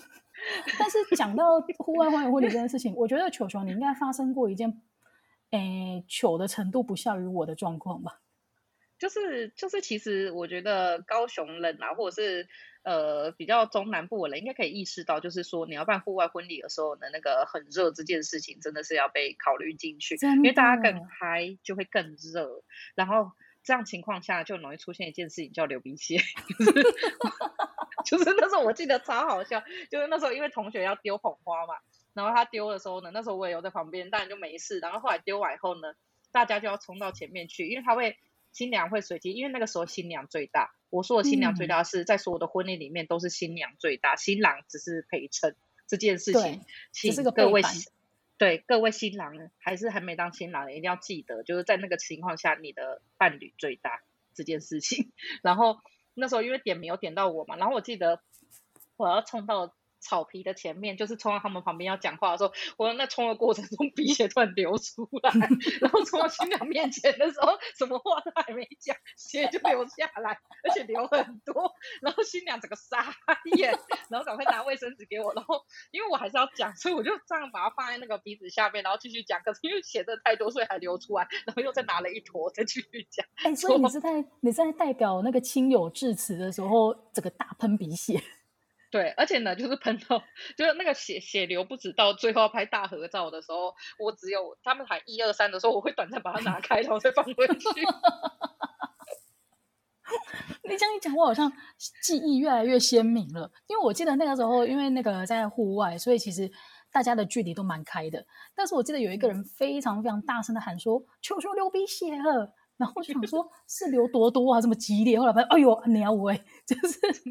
[0.90, 1.16] 抢到。
[1.16, 4.82] 讲到户外花园婚礼这件事情，我觉得球球你应该发生过一件，
[5.50, 8.20] 诶，糗的程度不下于我的状况吧？
[8.98, 12.46] 就是就是，其实我觉得高雄人啊，或者是
[12.82, 22.62] 呃比较中南部的人，应该可以意识到，就是说你要办户外婚礼的时候呢，那个很热这件事情真的是要被考虑进去，因为大家更嗨就会更热，
[22.94, 23.32] 然后
[23.64, 26.18] 这样情况下就容易出现一件事情叫流鼻血，
[26.58, 26.72] 就是
[28.04, 31.74] 就是那时候我记得超好笑，就是那时候因为同学要丢捧花嘛，
[32.14, 35.94] 然后他丢的时候呢，那时候我也有在旁边，当然就没事，然后后来丢完以后呢，
[36.32, 38.16] 大家就要冲到前面去，因为他会。
[38.52, 40.72] 新娘会随机，因为那个时候新娘最大。
[40.88, 45.54] 我说的新娘最大是在所有的婚礼里面都是新娘最大，嗯、新郎只是陪衬
[45.86, 46.60] 这件事情。
[46.90, 47.62] 请各位
[48.38, 54.00] 对各位新郎还是还没当新郎的，一定要记得，就是在那个情况下，你的伴侣最大
[54.34, 55.12] 这件事情。
[55.44, 55.78] 然后
[56.14, 58.20] 那时候因为点没有点到我嘛，然后我记得
[58.96, 59.74] 我要冲到。
[60.00, 65.30] 草皮的前面，就是冲到他们旁边要讲话的时候，我那冲的过程中 鼻血突然流出来，
[65.80, 73.14] 然后冲到新娘面前的时候，什么话都还没讲，血就流下来，而且流很多，然后新娘整个傻
[73.56, 73.70] 眼，
[74.08, 83.26] 然后赶快拿卫生纸给我，然后因为我还是要讲，所以我就这样把它放在那个鼻子下面，然后继续讲，可是因为血的太多，所以还流出来，然后又再拿了一坨再继续讲。
[83.36, 88.20] 哎、欸，所以你是在你在代表那个亲友致辞的时候，整个大喷鼻血。
[88.90, 90.20] 对，而且呢，就是喷到，
[90.56, 97.68] 就是那个血血流不止，到最后要拍大合照的时候，我只有他们喊一二三的时候，我会短暂把它拿开，然后再放回去。
[100.68, 101.50] 你这样一讲，我好像
[102.02, 106.50] 记忆越来越鲜明了，因为我记得那个时候，因为那个在户外，所以其实
[106.90, 108.26] 大家的距离都蛮开的。
[108.56, 115.20] 但是我记得有一个人非常非常大声的喊说：“球球流鼻血了。”然后就想说，是流多多啊，这么激烈。
[115.20, 116.34] 后来发现，哎呦，你要喂，
[116.66, 116.98] 就是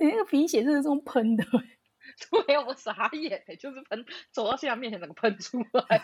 [0.00, 1.44] 你那个鼻血真的是这种喷的。
[2.46, 6.02] 对，我傻眼，就是喷，走到新娘面前，怎么喷出来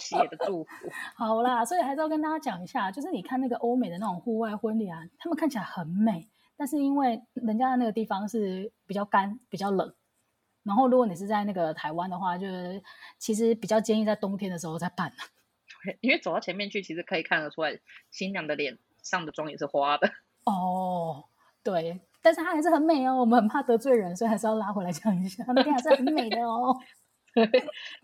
[0.00, 0.70] 写的祝福？
[1.14, 6.26] 好啦，所以还是要跟大家讲一下，就是你看那个欧美的那种户外婚礼啊，他们看起来很美，
[6.56, 9.94] 但是因为人家的那个地方是比较干、比较冷，
[10.62, 12.82] 然后如果你是在那个台湾的话，就是
[13.18, 15.12] 其实比较建议在冬天的时候再办。
[16.00, 17.78] 因为走到前面去，其实可以看得出来，
[18.10, 20.10] 新娘的脸上的妆也是花的。
[20.44, 21.24] 哦，
[21.62, 23.16] 对，但是她还是很美哦。
[23.16, 26.76] 我们很怕得罪人，所以还是要拉回来讲一下，她那边还是很美的哦。
[27.34, 27.44] 对，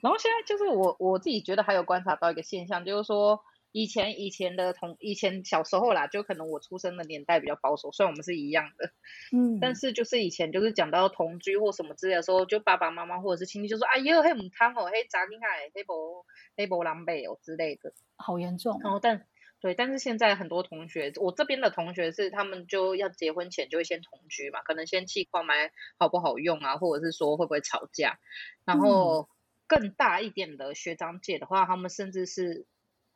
[0.01, 3.41] 然后现在就是我我自己觉得还有观察到一个现象，就是说。
[3.73, 8.93] 以前以前的同以前小时候啦，就可能我出生的年代比较保守，虽然我们是一样的，
[9.33, 18.79] 嗯，但是就是以前就是讲到同居或什么之类的时候，就爸爸妈妈或者是亲戚就说：“哎呦，嘿唔汤哦，嘿杂囡仔，嘿无嘿无狼狈哦之类的。”好严重。
[18.83, 19.27] 然后但
[19.59, 28.19] 对，但是现在很多同学，我这边的同学是他们就要结婚前就会先同居嘛，可能先气泡买好不好用啊，或者是说会不会吵架。
[28.67, 29.31] 然后
[29.67, 32.67] 更大一点的学长姐的话，他们甚至是。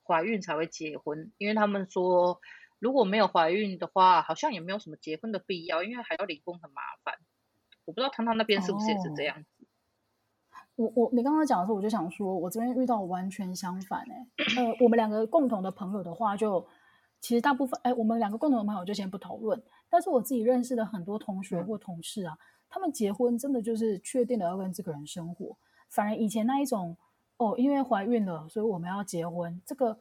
[0.07, 2.40] 怀孕才会结婚，因为他们说
[2.79, 7.14] 如果没有怀孕的话，好像也没有什么结婚的必要，因为还要离婚很麻烦。
[7.85, 9.64] 我不知道汤汤那边是不是也是这样子。
[10.51, 14.27] 哦、我我你刚刚讲的时候，我就想说，我这边遇到完全相反哎。
[14.57, 16.66] 呃，我们两个共同的朋友的话就，就
[17.21, 19.62] 其实大部分哎，我们两个共同的朋友就先不讨论。
[19.88, 25.57] 但是我自己认识的很多同学或同事啊，嗯、他们结婚真的就是确定了要跟这个人生活，
[25.88, 26.97] 反而以前那一种。
[27.38, 29.61] 哦，因为怀孕了，所以我们要结婚。
[29.66, 30.01] 这个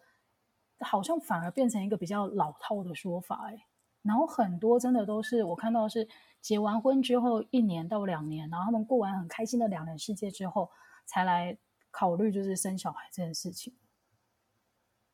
[0.79, 3.65] 好像反而变成一个比较老套的说法哎。
[4.03, 6.07] 然后很多真的都是我看到是
[6.39, 10.69] 结完婚之后一年到两年，然后他们过完很开心的两人世界之后，
[11.05, 11.57] 才来
[11.91, 13.75] 考虑就是生小孩这件事情。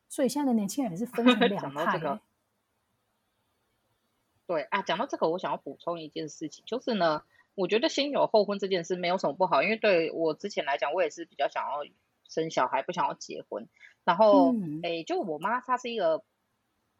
[0.09, 1.97] 所以现在的年轻人也是分成 两派。
[1.97, 2.19] 这个、
[4.45, 7.23] 对啊，讲到这个，我想要补充一件事情，就是呢，
[7.55, 11.79] 我觉得先有后婚这件事没有什么不好，因为对我之前来讲，我也是比较想要。
[12.31, 13.67] 生小孩不想要结婚，
[14.03, 14.81] 然后诶、嗯。
[14.81, 16.23] 欸，就我妈她是一个，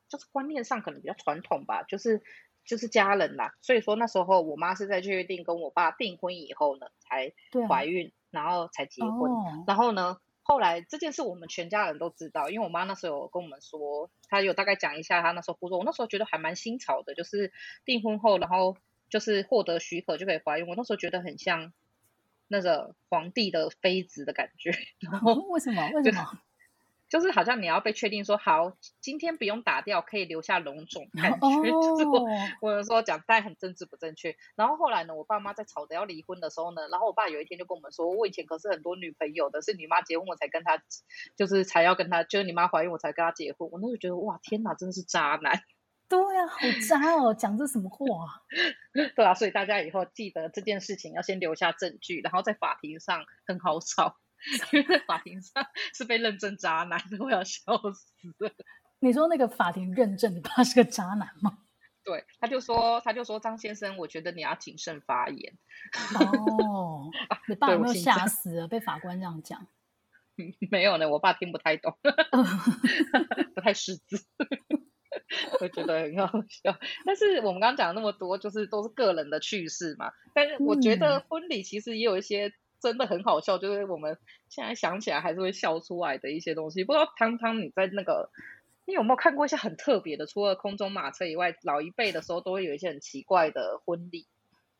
[0.08, 2.22] 就是观念上可能比较传统吧，就是
[2.66, 7.34] 就是家人啦，所以说那时候我妈是在确定跟我爸订婚以后呢，才
[7.68, 17.52] 怀孕，啊、然后才结婚，哦、然后呢，后来这件事我们全家人都知道，因为我妈那时候有跟我们说，她有大概讲一下她那时候工作，我那时候觉得还蛮新潮的，就是
[17.86, 18.76] 订婚后然后
[19.10, 21.74] 就是获得许可就可以怀孕，我那时候觉得很像。
[22.52, 25.90] 那个皇帝的妃子的感觉，然后为什么？
[25.94, 26.24] 为什么？
[27.08, 31.48] 就是好像你要被确定说好，今天不用打掉，可以留下龙种感觉。
[31.48, 32.26] 哦、 就是我，
[32.62, 34.38] 我有时候讲，但很政治不正确。
[34.56, 40.82] 然后后来呢，我爸妈在吵着要离婚的时候呢，然后我爸有一天就跟我们说，我以前可是很多女朋友的，是你妈结婚我才跟她，
[41.36, 43.70] 就是才要跟她，就是你妈怀孕我才跟她结婚。
[43.72, 45.64] 我那时候觉得哇，天哪，真的是渣男。
[46.12, 48.44] 对啊，好渣哦，讲这什么话啊？
[49.16, 54.18] 对啊，所以大家以后记得这件事情要先留下证据，然后在法庭上很好吵，
[54.74, 57.62] 因为在法庭上 是被认证渣男，我要笑
[57.94, 58.52] 死了。
[59.00, 61.60] 你说那个法庭认证你爸是个渣男吗？
[62.04, 65.54] 对，他就说，他就说张先生，我觉得你要谨慎发言。
[66.20, 67.10] 哦，
[67.48, 68.68] 你爸有没有吓死了？
[68.68, 69.68] 被法官这样讲？
[70.72, 71.96] 没有呢，我爸听不太懂，
[73.54, 74.26] 不太识字，
[75.62, 76.78] 我觉得很好笑。
[77.06, 80.12] 但是我们刚刚讲了那么多，就是都是个人的趣事嘛。
[80.34, 84.18] 但是我觉得婚礼其实也有一些真的很好笑，嗯、就是我们
[84.50, 86.84] 现在想起来还是会笑出来的一些东西。
[86.84, 88.30] 不知道汤汤你在那个。
[88.88, 90.26] 你有没有看过一些很特别的？
[90.26, 94.26] 除了空中马车以外，老一辈的时候都会有一些很奇怪的婚礼。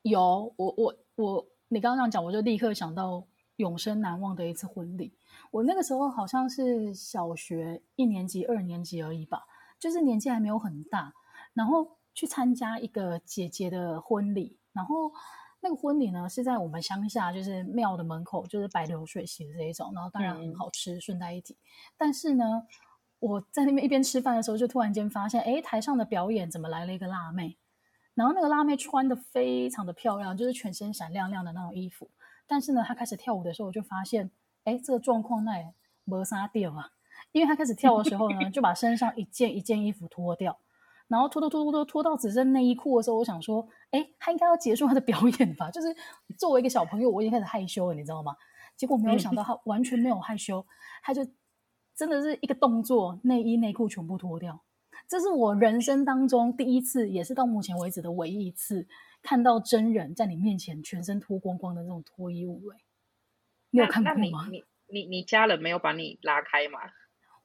[0.02, 3.24] 有，我我我，你刚刚这样讲，我就立刻想到
[3.58, 5.14] 永生难忘的一次婚礼。
[5.52, 9.44] 我那个时候好像是小学一年级、二年级而已吧，
[9.82, 11.14] 就是年纪还没有很大，
[11.54, 14.58] 然后去参加一个姐姐的婚礼。
[14.72, 15.12] 然后
[15.60, 19.92] 那个婚礼呢是在我们乡下，就是庙的门口，就是摆流水席的这一种。
[19.94, 21.58] 然后当然很好吃，顺带一提。
[21.98, 22.68] 但是呢。
[23.22, 27.56] 我在那边一边吃饭的时候，就突然间发现，哎，台上的表演怎么来了一个辣妹？
[28.16, 32.10] 然后那个辣妹穿的非常的漂亮，就是全身闪亮亮的那种衣服。
[32.48, 34.32] 但是呢，她开始跳舞的时候，我就发现，
[34.64, 35.72] 哎，这个状况那也
[36.04, 36.90] 没啥掉啊。
[37.32, 40.58] 因为他开始跳的时候呢， 就把身上一件一件衣服脱掉，
[41.08, 45.70] 然后脱脱脱脱脱脱到只剩内衣裤的时候，我想说，哎，他应该要结束他的表演吧？
[45.72, 45.96] 就是
[46.38, 48.36] 作为一个小朋友，我已经开始害羞了，你知道吗？
[48.76, 50.66] 结果没有想到，他完全没有害羞，
[51.04, 51.26] 他就。
[51.94, 54.64] 真的是一个动作，内衣内裤全部脱掉，
[55.08, 58.88] 这是我人生当中第一次，也是到目前为止的唯一一次
[59.22, 62.70] 看到真人在你面前全身脱光光的那种脱衣舞。
[62.70, 62.78] 哎
[63.72, 64.48] 你有看过吗？
[64.50, 66.80] 你你你家人没有把你拉开吗？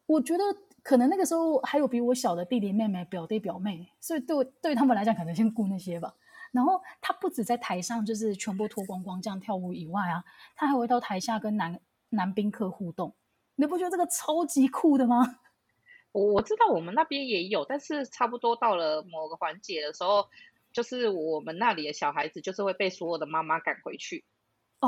[0.06, 0.44] 我觉得
[0.82, 6.14] 可能那个时候还有比我小的弟弟妹妹、表弟表妹，所以对对他们来讲，可能先顾那些吧。
[6.52, 13.14] 然后他不止在台上就是全部脱光光这样跳舞以外啊，他还会到台下跟男男宾客互动。
[13.56, 15.40] 你不觉得这个超级酷的吗？
[16.12, 20.28] 我我知道我们那边也有，但是差不多到了某个环节的时候，
[20.72, 24.24] 就是我们那里的小孩子就是会被所有的妈妈赶回去，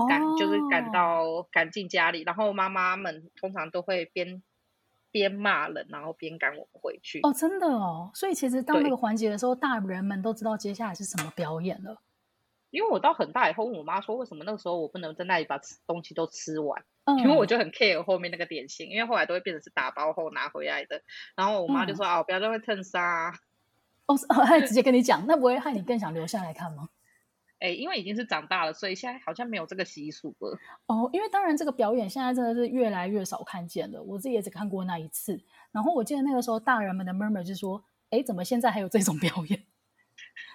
[0.08, 0.38] 赶、oh.
[0.38, 4.42] 就是赶到赶进家里，然后妈妈们通常都会边
[5.10, 7.20] 边骂人，然后边赶我们回去。
[7.22, 12.02] 哦，真的哦，所以其实到那个环节的时候，大人们都知道接下来是什么表演了。
[12.70, 16.84] 因为我到很大以后问我妈说，为什么那个时候我不能在那里把东西都吃完？
[17.04, 21.00] 嗯、因为我就很 care 后面那个点心，因为后来都会变成是打包后拿回来的。
[21.34, 23.32] 然后我妈就说：“啊、嗯，我不要再会蹭沙。”
[24.04, 26.90] 哦，她直接跟你讲，那不会害你更想留下来看吗？
[27.60, 30.58] 哎，因为已经是长大了，所以现在好像没有这个习俗了。
[30.86, 34.02] 哦，因为当然这个表演现在真的是越来越少看见了。
[34.02, 35.40] 我自己也只看过那一次。
[35.72, 39.64] 然后我记得那个时候大人们的 murmur 就说：“哎，怎么现在还有这种表演？”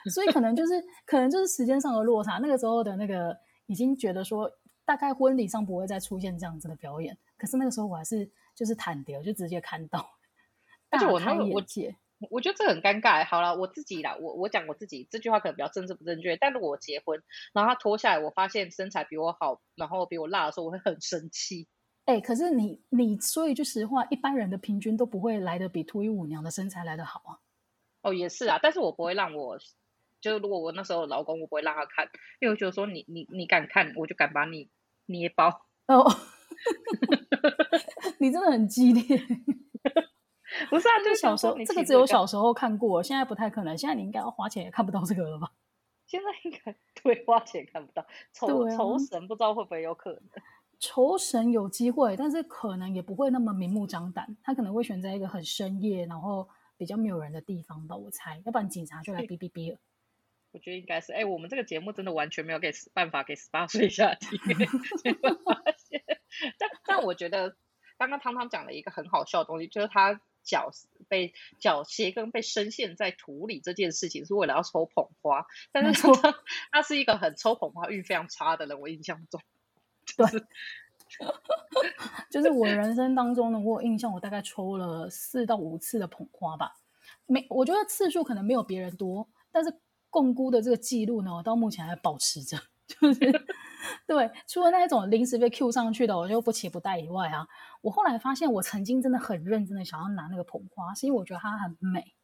[0.13, 0.73] 所以可能就是
[1.05, 4.51] 可能就是时间上的落差，那个时候的那个已经觉得说，
[4.85, 7.17] 大概婚礼上不会再出现这样子的表演。
[7.37, 10.09] 可是那个时候我还是就是坦掉，就直接看到，
[10.89, 11.95] 而且我那个我结，
[12.29, 13.25] 我觉得这很尴尬。
[13.25, 17.21] 好了，我自己啦，我我讲我自己这句话可能比较政治不正确，但如果我结婚，
[17.53, 21.67] 然后他脱下来，我发现身材比我好，然后比我辣的时候，我会很生气。
[22.05, 27.39] 哎、欸，可是你你说一句实话，一般人的平均都不会来的比脱衣舞娘的身材来得好啊。
[28.01, 29.57] 哦，也是啊，但是我不会让我。
[30.19, 32.07] 就是如果我那时候老公，我不会让他看，
[32.39, 34.69] 因为我觉得说你你你敢看，我就敢把你
[35.07, 35.65] 捏爆。
[35.87, 36.09] 哦，
[38.19, 39.19] 你真的很激烈。
[40.69, 43.77] 不是啊，就小时候这个只有小时候看过，现在不太可能。
[43.77, 45.51] 现在你应该要花钱也看不到这个了吧？
[46.05, 50.21] 现在应该对花钱看不到，酬酬神不知道会不会有可能。
[50.79, 58.41] 酬神有机会，但是可能也不会那么明目张胆，他可能会选在一个很深夜，然后比较没有人的地方吧，我猜。
[58.45, 59.79] 要不然警察就来哔哔哔了。
[60.51, 64.37] 我觉得应该是，哎、欸，我们这个节目真的完全没有给办法给十八岁以下听。
[66.59, 67.55] 但但我觉得
[67.97, 70.71] 刚刚汤汤讲了一个很好笑的东西，就是他脚
[71.07, 75.45] 被脚鞋跟被深陷在土里这件事情，是为了要抽捧花。
[75.71, 76.35] 但是说他，
[76.71, 79.41] 他是一个很抽捧花运非常差的人，我印象中。
[80.17, 80.27] 对，
[82.29, 86.75] 就是我人生当中呢，我有印象，我大概抽了四到五次的捧花吧。
[87.25, 89.79] 没，我觉得次数可能没有别人多，但是。
[90.13, 93.19] 共估的这个记录呢，我到目前还保持着， 就是
[94.05, 97.47] 对，除了那一种临时被 Q 上去的，我就不期不待以外啊，
[97.83, 102.15] 我后来发现，我曾经真的很认真的想要拿那个捧花，是因为我觉得它很美，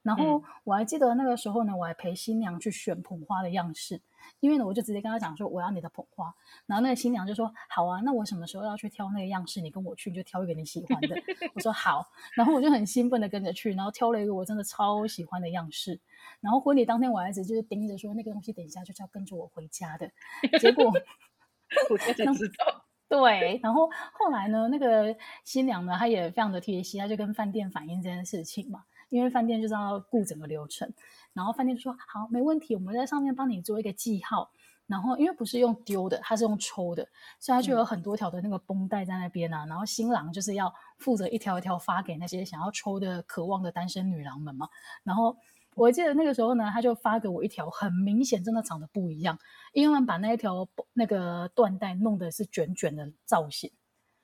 [0.00, 4.00] 然后我还记得那个时候呢，我还陪新娘去选捧花的样式，
[4.40, 9.60] 因为呢，我就直接跟她讲说我要你的捧花，然后那个新娘就说好啊，那我什么时候要去挑那个样式？
[9.60, 11.14] 你跟我去，你就挑一个你喜欢的。
[11.52, 16.00] 我说 好，然后我就很兴奋的跟着去，然后挑了一个我真的超喜欢的样式。
[16.40, 20.10] 然后婚礼当天，我还一直就是盯着说那个东西等一下就是要跟着我回家的，
[20.58, 20.86] 结果
[21.90, 22.86] 我真的知道。
[23.20, 28.82] 对，然后后来呢，那个新娘呢，她也非常的贴心，她就跟饭店反映这件事情嘛。
[29.10, 30.90] 因为饭店就是要顾整个流程，
[31.34, 34.50] 然后饭店就说好，没问题，我们在上面帮你做一个记号。
[34.86, 37.06] 然后因为不是用丢的，它是用抽的，
[37.38, 39.64] 所以它就有很多条的那个绷带在那边啊。
[39.64, 44.66] 嗯、然后新郎就是要负责一条一条发给那些想要抽的、渴望的单身女郎们嘛。
[45.02, 45.36] 然后
[45.74, 49.38] 我记得那个时候呢，他就发给我一条，很明显真的长得不一样，
[49.72, 53.70] 因为把那一条那个缎带弄的是卷卷的造型。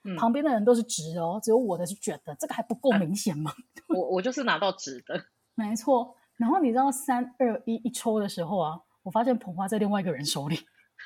[0.04, 3.50] 嗯、旁边的人都是直哦，只有我的是卷的，这个还不够明显吗？
[3.82, 5.24] 啊、我我就是拿到直的，
[5.56, 6.14] 没错。
[6.36, 10.56] 然后你知道三二一一抽的时候啊，我发现捧花在另外一个人手里，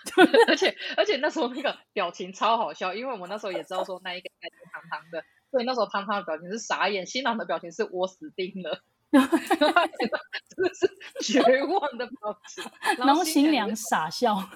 [0.46, 10.90] 而且而且那时候那个表情超好笑，因为我那时候也知道说那一个应该是汤汤的，所以那时候汤汤的表情是傻眼，新郎的表情是我死定了，真的是
[11.22, 12.64] 绝望的表情，
[13.04, 14.36] 然后新娘傻笑。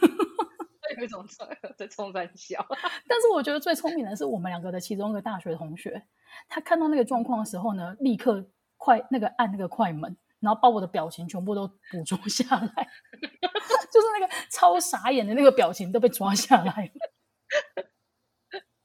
[0.97, 2.65] 有一种在在 冲在笑，
[3.09, 6.01] 但是我觉得最聪明的是我们两个的其中一个大学同学，
[6.49, 12.89] 他看到那个状况的时候呢，立刻快那个按那个快门，然后把我的表情全部都捕捉下来，
[13.21, 16.93] 就是那个超傻眼的那个表情都被抓下来，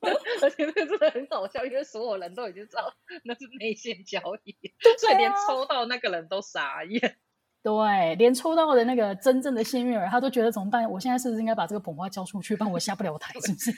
[0.41, 2.91] 而且那个真的很搞笑，因为所有人都已经知道
[3.23, 4.55] 那是内线交易，
[4.99, 7.17] 所以连抽到那个人都傻眼。
[7.63, 10.89] 对，连抽到的那个真正的幸运儿，他都觉得怎么办？
[10.89, 13.31] 我现在是不是应该把这个捧花交出去，不然我下不了台？
[13.39, 13.71] 是不是？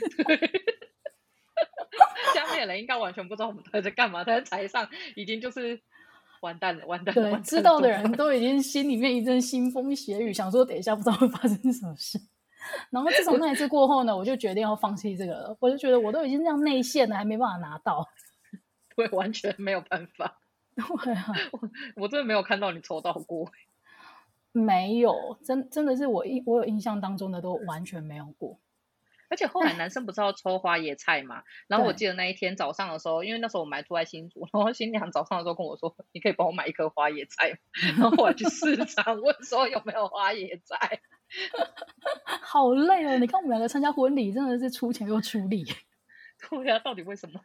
[2.33, 5.81] 下面的人应该完全不知道我们在干嘛，他在台上已经就是
[6.39, 7.31] 完蛋了，完蛋了。
[7.31, 12.17] 对，知道的人都已经心里面一阵腥风血雨，想说等一下不知道会发生什么事。
[12.89, 15.57] 然后自从那一次过后呢，我就决定要放弃这个了。
[15.59, 18.07] 我就觉得我都已经这样内线了，还没办法拿到，
[18.95, 20.39] 对，完全没有办法。
[21.03, 21.59] 对啊，我
[21.97, 23.51] 我真的没有看到你抽到过。
[24.51, 28.59] 没有，真真的是我印我有印象当中的都完全没有过，
[29.29, 31.43] 而且后来男生不是要抽花椰菜嘛？
[31.67, 37.57] 然后我记得那一天早上的时候，因为那时候我们还住在新竹，然后新娘早上的时候跟我说：“你可以帮我买一颗花椰菜。”
[37.97, 41.01] 然后我还去市场 问说有没有花椰菜，
[42.41, 43.17] 好累哦！
[43.17, 45.65] 你看我们两个参加婚礼真的是出钱又出力，
[46.49, 47.41] 对呀，到底为什么？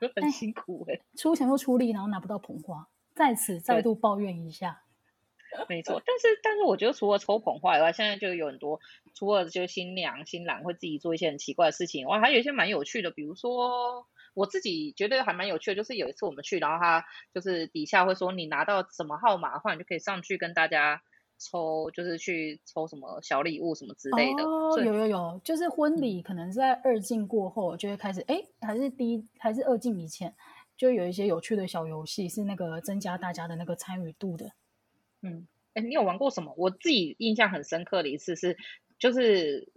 [0.16, 4.82] 很辛苦哎，出钱又出力，然后拿不到捧花，在此再度抱怨一下。
[5.68, 8.80] 没错，但是但是我觉得除了抽捧花以外，现在就有很多，
[9.14, 21.02] 除了就新娘新郎会自己做一些很奇怪的事情，哇，还有一些蛮有趣的，比如说我自己觉得还蛮有趣的，就是有一次我们去，然后他就是底下会说你拿到什么号码的话，你就可以上去跟大家
[21.42, 24.44] 抽，就是去抽什么小礼物什么之类的。
[24.44, 30.34] 哦，有有有，就是婚礼可能在二进过后就会开始，哎，还是第一还是二进以前，
[30.76, 34.52] 就有一些有趣的小游戏，是那个增加大家的那个参与度的。
[35.20, 36.54] 嗯，哎，你有玩过什么？
[36.56, 38.56] 我自己印象很深刻的一次是，
[38.98, 39.72] 就是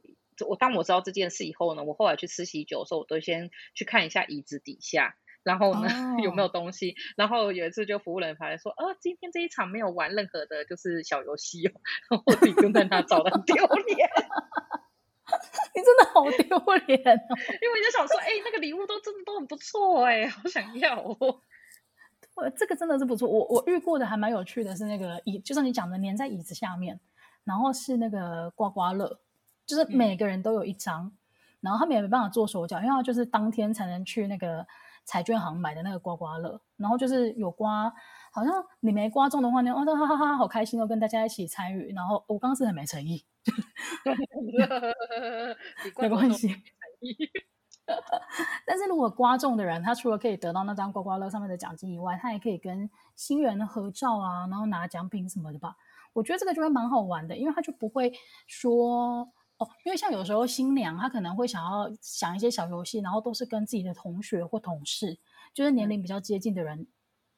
[0.47, 6.95] 我当我知道这件事以后呢，我后来去吃喜酒的时候，我都先去看一下椅子底下，然后呢、哦、有没有东西。
[7.15, 11.71] 然后有一次就服务人员来说，哦，今天这一场没有玩任何的，就是小游戏哦。
[12.09, 14.09] 然后我自己跟在那找的很丢脸，
[15.75, 17.35] 你真的好丢脸哦。
[17.61, 21.39] 因为我就想说，哎，那个礼物都真的都很不错哎，好想要哦。
[22.35, 26.99] 我这个真的是不错，我我遇过的还蛮有趣的，是那个椅，就是你讲的，粘在椅子下面，
[27.45, 29.19] 然后是那个刮刮乐，
[29.65, 31.11] 就是每个人都有一张，嗯、
[31.61, 34.67] 然后他们也没办法做手脚，因为他就是当天才能去那个
[35.05, 37.91] 彩券行买的那个刮刮乐，然后就是有刮，
[38.31, 43.23] 好像你没刮中的话呢，哦，哈哈哈，好开心哦，跟大家一起参与，然后我刚刚是很没诚意，
[46.01, 46.53] 没关系。
[48.65, 55.75] 但是如果刮中的人，他除了可以得到那张刮刮乐上面的奖金以外，他也可以跟新人合照啊，然后拿奖品什么的吧。
[56.13, 58.11] 我觉得这个就会蛮好玩的，因为他就不会
[58.47, 65.17] 说哦，因为像有时候新娘她可能会想要想一些小游戏，然后都是跟自己的同学或同事，
[65.53, 66.87] 就是年龄比较接近的人，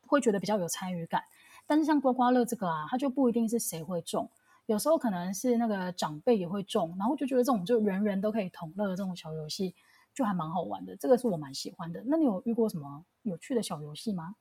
[0.01, 1.23] 会觉得比较有参与感。
[1.65, 4.29] 但是像刮刮乐这个啊，它就不一定是谁会中，
[4.65, 9.75] 有时候可能是那个长辈也会中，然后就觉得这种就人人都可以同乐的这种小游戏。
[10.15, 12.03] 就还蛮好玩的，这个是我蛮喜欢的。
[12.07, 14.33] 那你有遇过什么有趣的小游戏吗？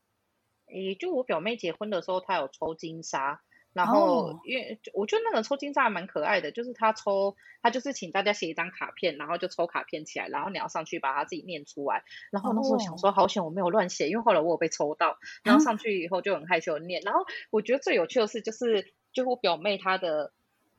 [0.68, 3.42] 诶，就我表妹结婚的时候，她有抽金沙，
[3.76, 12.02] 然后因为我觉得那个抽金沙还蛮可爱的，就是他抽他就是请大家写一张卡片，然后就抽卡片起来，然后你要上去把它自己念出来。
[12.30, 17.02] 然后那时候想说好险我没有乱写，因为后来我有被抽到，然后上去以后就很害羞的念。
[17.04, 17.20] 然后
[17.50, 20.32] 我觉得最有趣的是就是就我表妹她的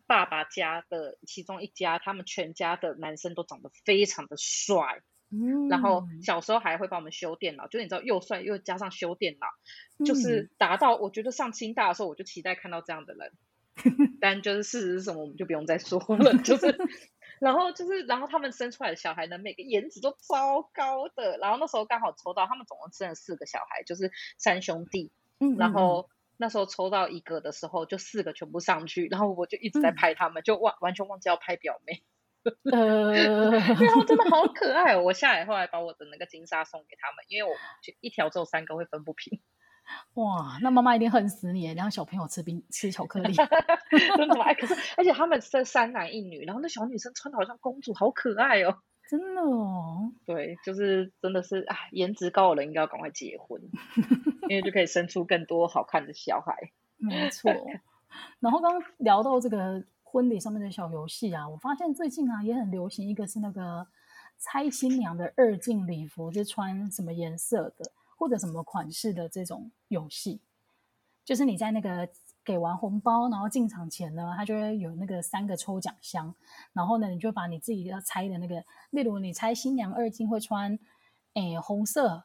[0.07, 5.03] 爸爸家的其中一家，他们全家的男生都长得非常的帅。
[5.29, 9.47] 嗯，然后小时候还会帮我们修电脑，就你知道又帅又加上修电脑，
[9.99, 13.31] 嗯、就是达到我觉得上清大的时候我就期待看到这样的人，
[14.21, 16.77] 但就是事实是什么我们就不用再说了，就是
[17.39, 26.09] 然后就是然后他们生出来的小孩呢，每个颜值都超高的，然后那时候刚好抽到他们总共生了四个小孩，就是三兄弟，嗯，然后。
[26.39, 32.03] 那时候抽到一个的时候就四个全部上去，然后我就一直在拍他们，嗯、就忘完全忘记要拍表妹。
[32.71, 35.01] 呃，因为他们真的好可爱哦！
[35.03, 37.55] 我下来后来把我的那个金沙送给他们，因为我
[38.01, 39.39] 一条只有三个会分不平。
[40.15, 43.33] 哇，那妈妈一定恨死你，让小朋友吃冰吃巧克力，
[44.17, 44.53] 真的吗？
[44.53, 48.79] 可是而且他们是三男一女，然后那小女生穿的好像公主，好可爱哦！
[49.09, 53.61] 真的哦，对，就是真的是啊，颜值高的人应该要赶快结婚，
[54.49, 56.71] 因为就可以生出更多好看的小孩。
[56.97, 57.51] 没错。
[58.41, 59.85] 然后刚刚聊到这个。
[60.09, 63.85] 婚礼上面的小游戏啊，我发现最近啊也很流行，一个是那个
[64.37, 70.41] 猜新娘的二进礼服，是穿什么颜色的或者什么款式的这种游戏。
[71.25, 72.07] 就是你在那个
[72.45, 76.33] 给完红包，然后进场前呢，它就会有那个三个抽奖箱，
[76.71, 80.79] 然后呢，你就把你自己要猜的那个，例如你猜新娘二进会穿
[81.33, 82.23] 诶红色、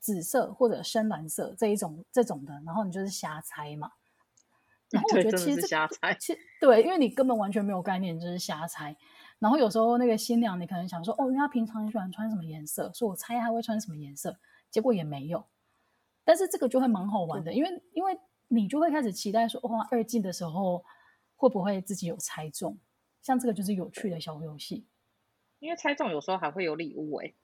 [0.00, 3.92] 紫色或者深蓝色这一种这种的，然后你就是瞎猜嘛。
[4.90, 6.16] 然 后我觉得其实瞎猜，
[6.60, 8.96] 对，因为你根本完全没有概念，就是瞎猜。
[9.38, 14.38] 然后有时候那个新娘，你可能想说，哦，因为她平常很喜欢穿什么颜色，所以我猜她会穿什么颜色，
[14.70, 15.46] 结果也没有。
[16.24, 18.18] 但是这个就会蛮好玩的，因为因为
[18.48, 20.84] 你就会开始期待说，哇，二进的时候
[21.36, 22.78] 会不会自己有猜中？
[23.22, 24.86] 像这个就是有趣的小游戏，
[25.58, 27.34] 因为猜中有时候还会有礼物哎。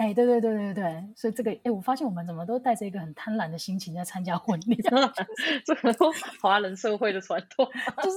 [0.00, 4.74] 哎，对对对对对，所以这个，哎，我发现我们怎么都带着一个很贪婪的心情在参加婚礼，
[5.62, 5.94] 这个
[6.40, 7.68] 华人社会的传统，
[8.02, 8.16] 就是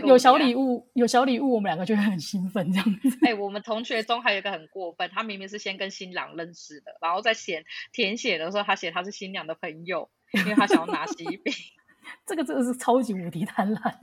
[0.00, 3.18] 你有小礼物，有小礼物，我们两个就会很兴奋这样子。
[3.22, 11.52] 哎，我们同学中还有一个很过分，他明明是先跟新郎认识的，然后在写填写的时候，他写他是新娘的朋友，因为他想要拿喜饼，
[12.24, 13.94] 这个真的是超级无敌贪婪。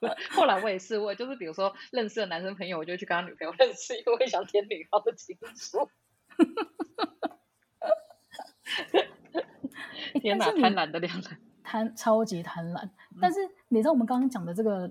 [0.32, 5.90] 后来我也是，我就是比如说认识的男生朋友，我就去跟他女朋友认识，因为我想填女方的情书。
[10.20, 12.88] 天哪，贪婪的两人，贪超级贪婪。
[13.20, 14.90] 但是你知道我们刚刚讲的这个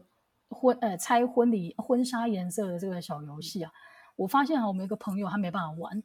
[0.50, 3.72] 婚呃猜婚礼婚纱颜色的这个小游戏啊，
[4.16, 6.04] 我发现啊，我们有一个朋友他没办法玩，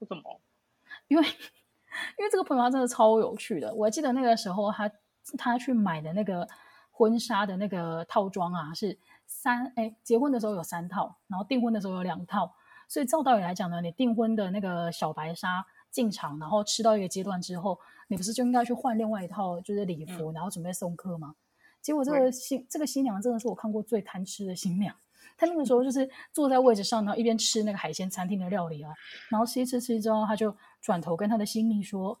[0.00, 0.40] 为什么？
[1.06, 3.72] 因为因为这个朋友他真的超有趣的。
[3.72, 4.90] 我记得那个时候他
[5.38, 6.48] 他去买的那个。
[6.96, 12.50] 婚纱的那个套装啊，是三哎，结婚的时候有三套，然后订婚的时候有两套。
[12.88, 17.78] 所以照道理来讲呢，你订婚的那个小白纱进场，然后吃到一个阶段之后，
[18.08, 21.34] 你不是就应该去换另外一套就是礼服，嗯、然后准备送客吗？
[21.82, 24.96] 结果这个新、嗯、这个新娘真的是我看过最贪吃的新娘。
[25.36, 28.94] 她那个时候就是坐在位置上，然后一边吃那个海鲜餐厅的料理啊，
[29.28, 32.18] 然后吃一吃吃之后，她就转头跟她的新密说：“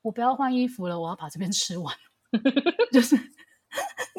[0.00, 1.94] 我不要换衣服了，我要把这边吃完。”
[2.90, 3.16] 就是。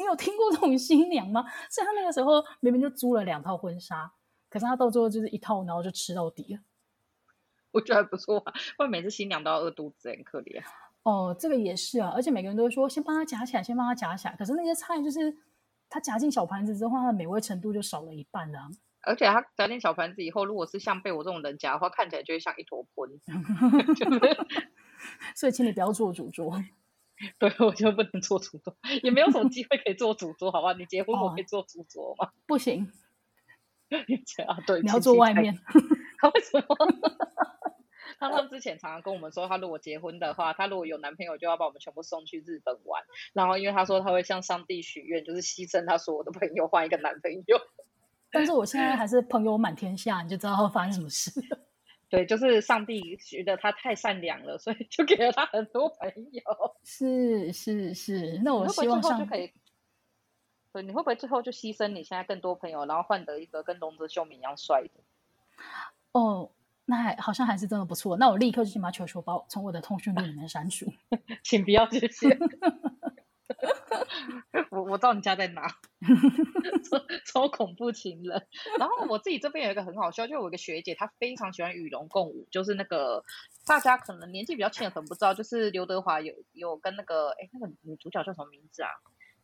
[0.00, 1.44] 你有听过这种新娘吗？
[1.70, 4.10] 所以他那个时候明明就租了两套婚纱，
[4.48, 6.60] 可是他到最后就是一套，然后就吃到底了。
[7.70, 10.60] 我觉得还不错啊，不然每次新娘都要饿肚子，很可怜。
[11.02, 14.34] 哦，这个也是啊，而且每个人都会说先帮他夹起来，先帮他夹起来。
[14.36, 15.36] 可是那些菜就是
[15.88, 18.58] 他夹进小盘子之后，它的美味程度就少了一半了。
[19.02, 23.20] 而且他夹进小盘子以后，如果是像被我这种人夹的话，看起来就会像一坨盆。
[25.36, 26.62] 所以请你不要做主桌。
[27.38, 30.72] 对，我就不能做主桌，也没有什么机会可以做主桌，好吧？
[30.74, 32.26] 你结婚我可以做主桌吗？
[32.26, 32.90] 哦、不行。
[34.46, 35.58] 啊，对，你要坐外面。
[36.18, 36.66] 他 为什么？
[38.18, 43.02] 他们之前常常跟我们说，他如果结婚的话，他如果有男朋友，就要把我们全部送去日本玩。
[43.32, 47.58] 然后，因为他说他会向上帝许愿，就是牺牲他所有的朋友换一个男朋友。
[48.30, 51.32] 但是我现在还是朋友满天下，你就知道会发生什么事。
[52.10, 56.42] 对，就是上帝觉得他太善良了，所以就给了他很多朋友。
[56.82, 59.52] 是是是，那我希望上就可以。
[60.72, 64.90] 对，你会不会最后就牺牲你现在更多朋友，然后换得一个跟龙泽秀明一样帅的？
[66.12, 66.50] 哦，
[66.84, 68.16] 那还好像还是真的不错。
[68.16, 70.92] 那我立刻就先把球球包从我的通讯录里面删除，
[71.44, 72.36] 请不要这些。
[74.70, 75.66] 我我知道你家在哪，
[77.26, 78.46] 超恐怖情人。
[78.78, 83.24] 然后我自己这边有一个很好笑，就有一个学姐，她非常喜欢与龙共舞，就是那个
[83.66, 88.88] 大家可能年纪比较轻的可能不知道，就是刘德华有有跟那个哎那个女主角叫什么名字啊？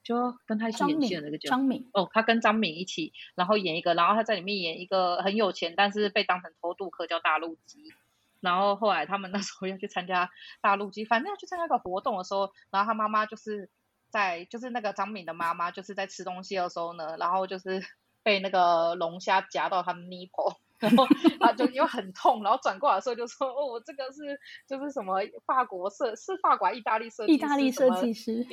[0.02, 7.92] 就跟他一起演戏的那个叫张敏哦，他跟张敏一起，然后演一个，然后他在里面演一个很有钱，但是被当成偷渡客叫大陆鸡。
[8.40, 10.30] 然后后来他们那时候要去参加
[10.60, 13.68] 大陆鸡，反正要去参加一个活动的时候，然后他妈妈就是
[14.10, 17.82] 在，就是那个张敏的妈妈就是在吃东西的时候呢，然后就是
[18.22, 21.06] 被那个龙虾夹到他的 nipple，然后
[21.40, 28.44] 他就因为很痛，然后转过来的时候就说：“哦，我这个是就是什么法国设是法国意大利设计，意大利设计师，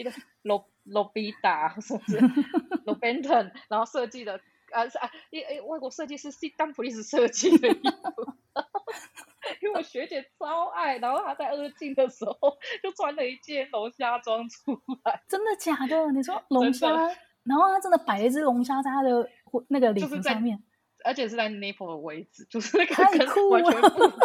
[0.43, 2.19] 罗罗比达是不是？
[2.85, 4.39] 罗宾顿，然后设计的
[4.71, 8.33] 啊是啊，一诶外国设计师是丹普利斯设计的衣服。”
[9.61, 15.21] 因为我学姐超爱，然后她在二进的时候就穿了一件龙虾装出来。
[15.27, 16.11] 真的假的？
[16.11, 16.89] 你说 龙虾，
[17.43, 19.29] 然后她真的摆了一只龙虾在她的
[19.69, 20.61] 那个礼服上面，
[21.03, 22.95] 而且是在 nipple 的位置，就是那个
[23.33, 24.15] 跟完全不 合。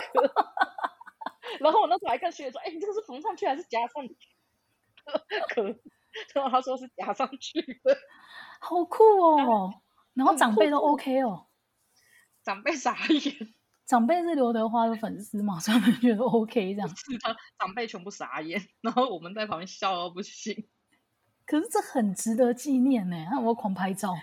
[1.60, 4.14] 然后我那时候还跟学姐说：“哎、欸，你这个是缝上去还是夹上去？”
[5.48, 5.62] 可，
[6.34, 7.96] 然后她说是夹上去的，
[8.60, 9.72] 好酷哦。
[10.14, 11.46] 然后长辈都 OK 哦，
[12.44, 13.54] 长辈傻眼。
[13.88, 16.88] 长辈是刘德华的粉丝嘛， 所以他们觉得 OK 这样。
[16.88, 20.68] 是他长辈全部傻眼，然后我们在旁边笑到不行。
[21.46, 24.14] 可是这很值得纪念呢，他有没有狂拍照？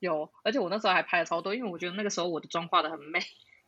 [0.00, 3.20] 有，而且我那时候还拍了超多，因为我觉得那个时候我的妆化的很美。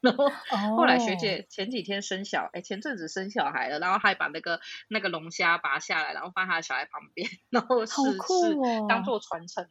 [0.02, 0.28] 然后
[0.76, 4.60] 后来学姐前几天生小，哎、oh.，前阵子生小孩了，然后还把那个
[4.90, 9.66] 那个龙虾拔下来，然后放他的小孩旁边，然后是好酷哦，当做传承。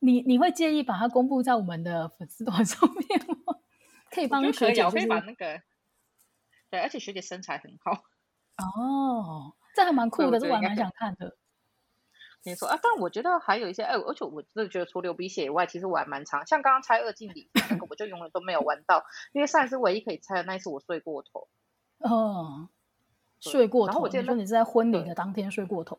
[0.00, 3.33] 你你会介意把它公布在我们的粉丝团上面吗？
[4.14, 5.60] 可以帮学姐，可以把那个，
[6.70, 8.04] 对，而且学姐身材很好
[8.56, 11.36] 哦，这还蛮酷的，这我还蛮想看的。
[12.46, 19.02] 你说啊，但我觉得还有一些，哎，而且我真的觉得除流鼻血以外，其实我还蛮长，像刚刚拆二进礼那个，我就永远都没有玩到，
[19.32, 21.48] 因为上一次唯一可以拆的那一次我睡过头。
[21.98, 22.68] 哦，
[23.40, 23.92] 睡过头。
[23.92, 25.98] 然后我记得说你是在婚礼的当天睡过头。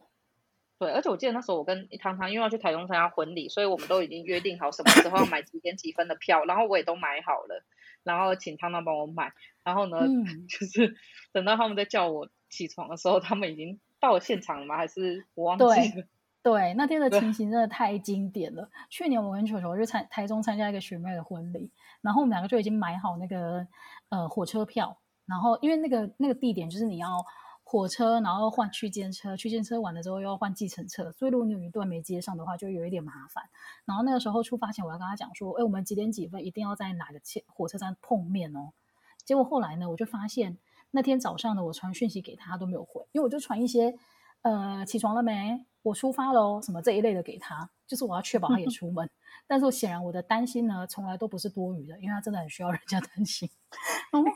[0.78, 7.64] 对，而且我记得那时候我跟汤汤因为要去台中参加婚礼，所以我们都已经约定好什么时候要买几点几分的票，然后我也都买好了。
[8.06, 9.34] 然后请汤汤帮我买，
[9.66, 10.96] 然后呢，嗯、 就是
[11.34, 14.78] 等到他们在叫我起床的时候，他们已经到了现场了吗？
[14.78, 15.74] 还是我忘记了？
[15.74, 16.08] 对，
[16.42, 18.70] 对，那天的情形真的太经典了。
[18.90, 21.70] 去年我跟球球去参台中参加一个学妹的婚礼，
[22.02, 23.68] 然后我们两个就已经买好那个
[24.08, 27.26] 呃火车票，然后因为那个那个地点就是你要。
[27.68, 33.44] 火车，然后换区间车，区间车完了之后又要换计程车，所以如果你有一段没接上的话，就有一点麻烦。
[33.86, 38.72] 然后那个时候出发前，我要跟他讲说，哎，我们几点几分一定要在哪个火车站碰面哦。
[39.26, 40.60] 结果后来呢，我就发现
[40.92, 43.98] 那天早上呢，我传讯息给他，他都没有回，因为我就传一些
[44.44, 49.10] 呃起床了没，我出发喽，什么这一类的给他，就是我要确保他也 出门。
[49.48, 53.50] 但是我显然我的担心呢，从来都不是多余的，因为他真的很需要人家担心。
[54.14, 54.30] 然后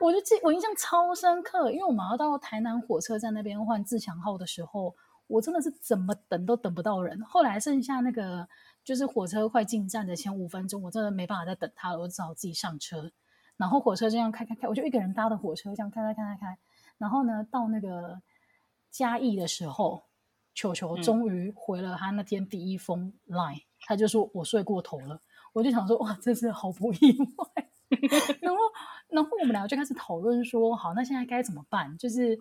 [0.00, 4.94] 我就记，我印象超深刻，因为我们要到台南火车站那边换自强号的时候，
[5.26, 7.20] 我真的是怎么等都等不到人。
[7.22, 8.48] 后来剩下那个
[8.84, 13.10] 就是火车快进站的前五分钟，我真的没办法再等他了，我只好自己上车。
[13.56, 16.58] 然后火车这样开开开，我就一个人搭的火车这样开开开开开。
[16.96, 18.22] 然后呢，到那个
[18.90, 20.04] 嘉义的时候，
[20.54, 25.20] 球球终于回了他那天第一封 line，、嗯、他就说我睡过头了。
[25.52, 27.68] 我就想说哇，真是好不意外。
[28.40, 28.58] 然后。
[29.08, 31.96] 然后我们两个就开始讨论说，好，那现在该怎么办？
[31.98, 32.38] 就是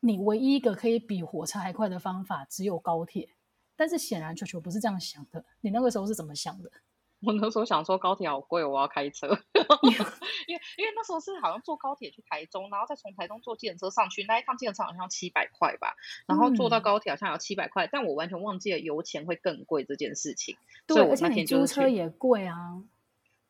[0.00, 3.28] 你唯一一个可以比火车还快的方法只有高铁，
[3.76, 5.44] 但是显然球球不是这样想的。
[5.60, 6.70] 你那个时候是怎么想的？
[7.24, 9.26] 我那时候想说高铁好贵，我要开车。
[9.82, 15.96] 因为因为那时候是好像坐高铁去台中，然后再从台中坐计程车上去，那一趟计程车好像七百块吧，
[16.26, 20.56] 然后坐到高铁好像要七百块，嗯，但我完全忘记了油钱会更贵这件事情。
[20.86, 22.82] 对，而且你租车也贵啊。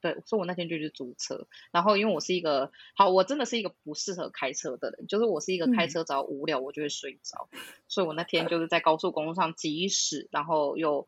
[0.01, 11.07] 对，所以我那天就去租车，然后因为我是一个好，我真的是一个不适合开车的人，就是我是一个开车只要无聊我就会睡着，嗯，所以我那天就是在高速公路上急驶，然后又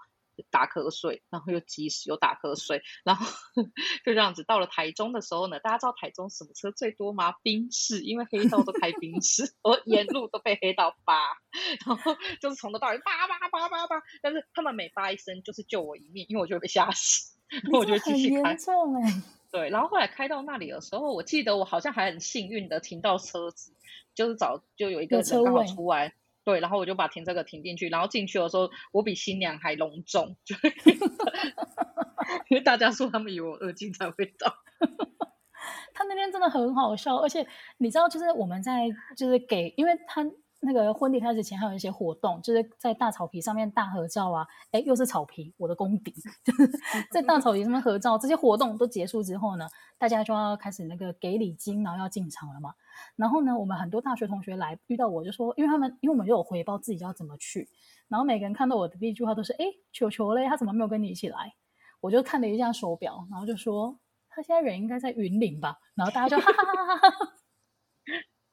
[0.51, 3.27] 打瞌睡，然后又急驶又打瞌睡，然后
[4.07, 7.35] 就这样子到了台中的时候呢，大家知道台中什么车最多吗？
[7.43, 11.37] 宾士，因为黑道都开宾士， 我沿路都被黑道扒，
[11.87, 17.38] 然后就是从头到尾扒扒扒扒扒，但是他们每扒一声就是救我一命，因为我就会被吓死。
[17.73, 18.57] 我就继续开，欸、
[19.51, 23.73] 对，然后后来开到那里的时候，我记得我好像还很幸运的停到车子，
[24.15, 30.55] 就是早就有一个人刚好出来，对，然后我就把停车格停进去，然后进去的时候，我比新娘还隆重， 就
[32.49, 34.55] 因为大家说他们以为我二进才会到。
[35.95, 37.45] 他那天真的很好笑，而且
[37.79, 40.25] 你知道，就是我们在就是给，因为他
[40.61, 46.13] 那个婚礼开始前还有一些活动，就是在大草皮上面大合照啊，哎，又是草皮，我的功底，
[47.13, 48.19] 在大草皮上面合照。
[48.19, 49.67] 这些活动都结束之后呢，
[49.99, 52.75] 大家就要开始那个给礼金，然后要进场了嘛。
[53.15, 57.69] 然后呢，我们很多大学同学来遇到我就说，因为他们因为我们就有回报自己要怎么去，
[58.09, 61.55] 然后每个人看到我的第一句话都是，哎，球球嘞，他怎么没有跟你一起来？
[62.01, 63.97] 我就看了一下手表，然后就说
[64.29, 67.33] 他现在人应该在云岭吧，然后大家就哈哈哈哈哈哈。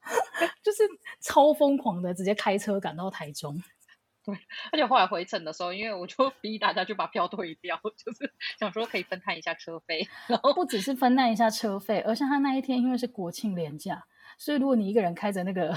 [0.62, 0.82] 就是
[1.20, 3.60] 超疯狂的，直接开车赶到台中。
[4.24, 4.34] 对，
[4.72, 10.08] 而且后来回程的时候，因为我就逼大家就把票退掉， 就是想说可以分摊一下车费。
[10.26, 14.04] 然后不只是分担一下车费，而且他那一天因为是国庆连假，
[14.36, 15.72] 所以如果你一个人开着那个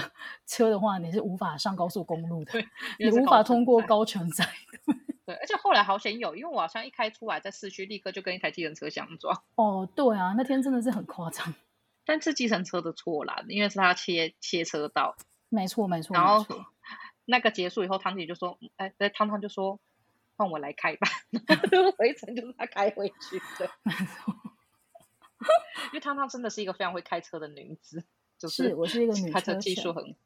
[0.46, 2.52] 车的话，你是无法上高速公路的，
[2.98, 4.44] 你无法通过高乘载。
[5.24, 9.44] 对，而且后来好险有，因为我好像一开出来在市区，立刻就跟一台计程车相撞。
[9.54, 11.54] 哦，对啊，那天真的是很夸张。
[12.04, 15.16] 但是计程车的错啦，因为是他切切车道，
[15.48, 16.14] 没错没错。
[16.14, 16.44] 然后
[17.24, 19.78] 那个结束以后，汤姐就说：“哎，对，汤汤就说
[20.36, 21.06] 换我来开吧。
[21.96, 24.34] ”回程就是他开回去的，没错。
[25.86, 28.04] 因为汤汤真的是一个非常会开车的女子，
[28.38, 30.16] 就是，是我是一个女 开车技术很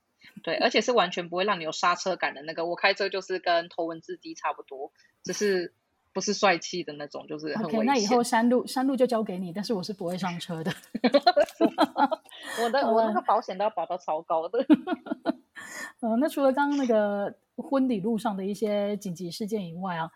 [0.42, 2.64] 对，而且是完全不会让你有刹车感的那个。
[2.64, 5.74] 我开车就是跟头文字 D 差不多，只是。
[6.14, 7.80] 不是帅气的那种，就是很危险。
[7.80, 10.72] Okay, 那以后山路山路就交给你，但是我是不会上车的。
[12.62, 14.64] 我的我那个保险都要保到超高的。
[16.00, 20.10] 嗯，那除了刚刚那个婚礼路上的一些紧急事件以外啊，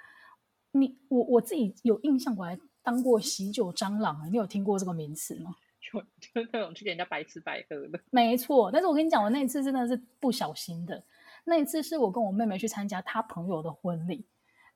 [0.73, 5.57] 你我我自己有印象，我还当过喜酒蟑螂，你有听过这个名词吗？
[5.81, 7.99] 就就那种去给人家白吃白喝的。
[8.11, 11.03] 没错，但是我跟你讲，我那一次真的是不小心的。
[11.45, 14.27] 那一次是我跟我妹妹去参加她朋友的婚礼。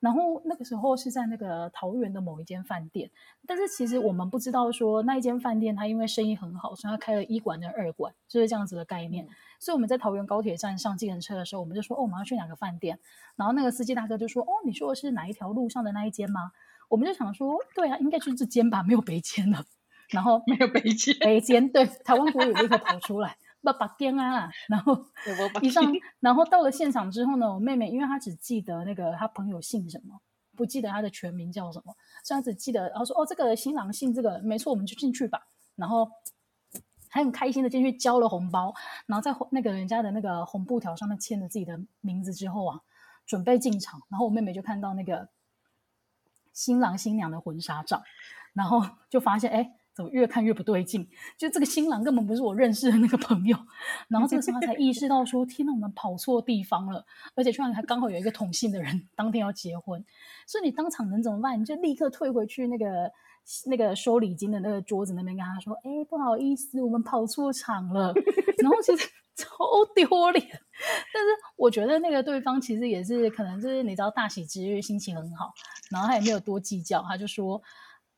[0.02, 3.08] 然后那个时候是在那个桃园的某一间饭店，
[3.46, 9.28] 但是其实我们不知道说那一间饭店它因为生意很好，所以它开了一馆跟二馆，就是这样子的概念。
[9.60, 12.98] 所以我们在桃园高铁站上计程车的时候，我们就说哦，我们要去哪个饭店？
[13.36, 16.50] 然后那个司机大哥就说哦，你说的是哪一条路上的那一间吗？
[16.88, 19.64] 我们就想说对啊，应该就是这间吧，没有别间了。
[20.10, 23.36] 然后没有北间，北间对，台湾国语立刻跑出来。
[23.62, 25.06] 不把颠啊， 然后
[25.62, 25.84] 一上，
[26.20, 30.20] 然后到了现场之后呢，我妹妹因为她只记得那个她朋友姓什么，
[30.56, 31.94] 不记得她的全名叫什么，
[32.24, 35.46] 所以她只记得，然后说哦，这个新郎姓这个，没错，我们就进去吧。
[35.76, 36.10] 然后
[37.08, 38.74] 还很开心的进去交了红包，
[39.06, 42.80] 然后在那个人家的那个红布条上面签了自己的名字之后啊，
[43.24, 45.28] 准备进场，然后我妹妹就看到那个
[46.52, 48.02] 新郎新娘的婚纱照，
[48.52, 49.76] 然后就发现哎。
[49.94, 51.06] 怎么越看越不对劲？
[51.36, 53.56] 就这个新郎根本不是我认识的那个朋友。
[54.08, 57.04] 然后这个时候他才意识到说：“天哪，我们跑错地方了！
[57.34, 60.02] 而且居然还刚好有一个同姓的人当天要结婚。”
[60.48, 61.60] 所以你当场能怎么办？
[61.60, 63.10] 你就立刻退回去那个
[63.66, 68.14] 那个收礼金的那个桌子那边，跟他说：“哎，不好意思，我们跑错场了。”
[68.62, 69.46] 然后其实超
[69.94, 70.46] 丢脸。
[71.12, 75.52] 但是我觉得那个对方其实也是可能就是你知道大喜之日心情很好，
[75.90, 77.60] 然后他也没有多计较，他就说。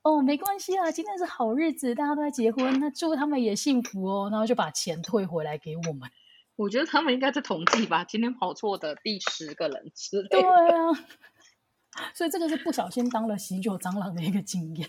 [0.05, 4.29] 哦，没关系啊，今天是好日子，大家都在结婚，那祝他们也幸福哦。
[4.31, 6.11] 然后就把钱退回来给我们。
[6.57, 10.41] 我觉得他们应该在统计吧，今天跑错的第十个人之类的。
[10.41, 10.43] 对
[11.97, 14.87] 啊，所以这个是不小心当了喜酒蟑螂的一个经验。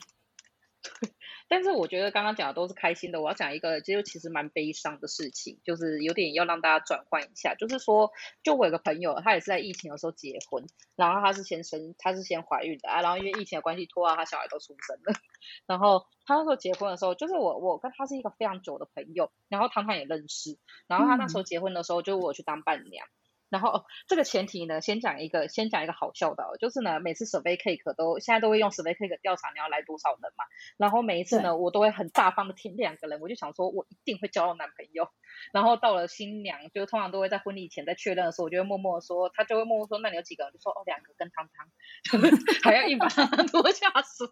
[0.84, 1.09] 对。
[1.48, 7.54] 但是我觉得刚刚讲的都是开心的，我要讲一个就其实蛮悲伤的事情，就是有点要让大家转换一下。
[7.56, 8.12] 就是说，
[8.43, 10.66] 就我有个朋友，他也是在疫情的时候结婚，
[10.96, 15.14] 然后他是先生，他是先怀孕的啊，然后因为疫情的关系拖到他小孩都出生了，
[15.68, 23.06] 然后他那时候结婚的时候，就是我我跟他是一个非常久的朋友，然后汤汤也认识，然后他那时候结婚的时候，就我去当伴娘。
[23.06, 30.46] 嗯然后、哦、这个前提呢，先讲一个，先讲一个好笑的、哦，就是呢，每次 survey cake 都现在都会用 survey cake 调查你要来多少人嘛，
[30.78, 35.08] 然后每一次呢，我都会很大方的填两个人，我就想说我一定会交到男朋友。
[35.52, 40.54] 然后到了新娘，就通常都会在婚礼前在确认的时候，我就会默默说，他就会默默说，那你有几个人？
[40.54, 41.68] 就说哦，两个跟汤汤，
[42.64, 44.28] 还要一把他拖 下水，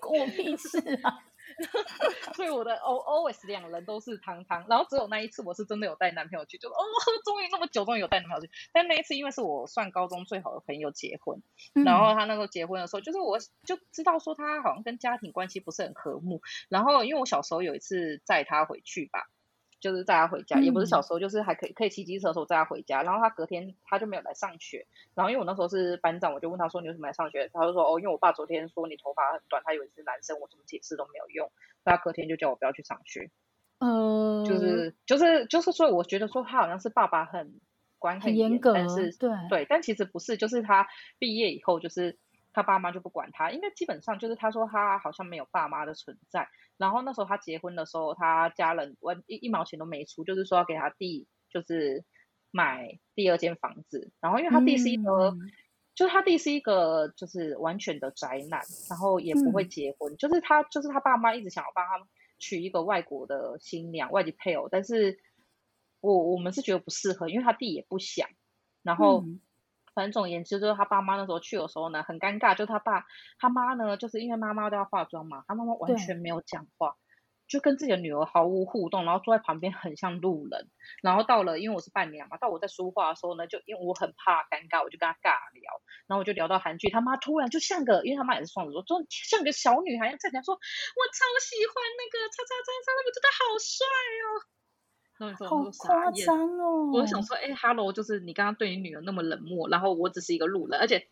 [0.00, 1.18] 关我屁事啊！
[2.34, 6.82] 所以我的 always 两人都是汤汤，然后只有那一次我是真的有带男朋友去，就说哦，
[7.24, 8.50] 终于那么久，终于有带男朋友去。
[8.72, 11.42] 但那一次因为是我算高中最好的朋友结婚，
[11.74, 16.40] 嗯、然后他那时候结婚的时候，就是我就知道说他好像跟家庭关系不是很和睦。
[16.68, 19.28] 然后因为我小时候有一次载他回去吧。
[19.82, 23.02] 就是载他回家，也不是小时候，就是还可以可以骑机车的时候载他回家。
[23.02, 24.86] 然后他隔天他就没有来上学。
[25.14, 31.50] 然后因为我那时候是班长，我就问他说：“你为什么来上学？”他就说：“哦，因为我爸昨天说你头发很短，他以为是男生，我怎么解释都没有用。”
[31.84, 33.28] 那隔天就叫我不要去上学。
[33.80, 37.60] 嗯，就是就是就是所以，我觉得说他好像是爸爸很
[37.98, 40.86] 管很严格，但是对对，但其实不是，就是他
[41.18, 42.18] 毕业以后就是。
[42.52, 46.48] 他爸妈就不管他，因为基本上就是他说他好像没有爸妈的存在。
[46.76, 52.04] 然后那时候他结婚的时候，他家人我一一毛钱都没出，就是说要给他弟，就是
[52.50, 55.50] 买第二间房子，然后因为他弟是一个，嗯、
[55.94, 62.06] 就是他弟是一个就是完全的宅男，然后也不会结婚，嗯、就是他就是他爸妈一直想要帮他
[62.38, 65.18] 娶一个外国的新娘、外籍配偶，但是
[66.00, 68.28] 我我们是觉得不适合，因为他弟也不想，
[68.82, 69.24] 然后。
[69.92, 72.54] 嗯反正总而言之，就是他爸妈那时候去的时候呢，很尴尬。
[72.56, 73.04] 就他爸
[73.38, 76.96] 他妈呢，就是因为妈妈都要化妆嘛，他妈妈完全没有讲话，
[77.46, 80.70] 就跟自己的女儿毫无互动，然后坐在旁边很像路人。
[81.02, 85.82] 然后到了，因为我是伴娘嘛，到我在说话的时候呢，就因为我很怕尴尬，我就跟他尬聊。
[86.08, 94.48] 然后我就聊到韩剧，他妈突然就像个，因为他妈也是双子座，就像个小女孩站起来说：“我超喜欢那个叉叉叉叉，我真的好帅哦。”
[95.18, 95.26] 好
[95.78, 96.90] 夸张哦！
[96.92, 101.06] 我想说，哎、欸、哈喽，就是你刚刚对你女儿那么冷漠，然后我只是一个路人，而且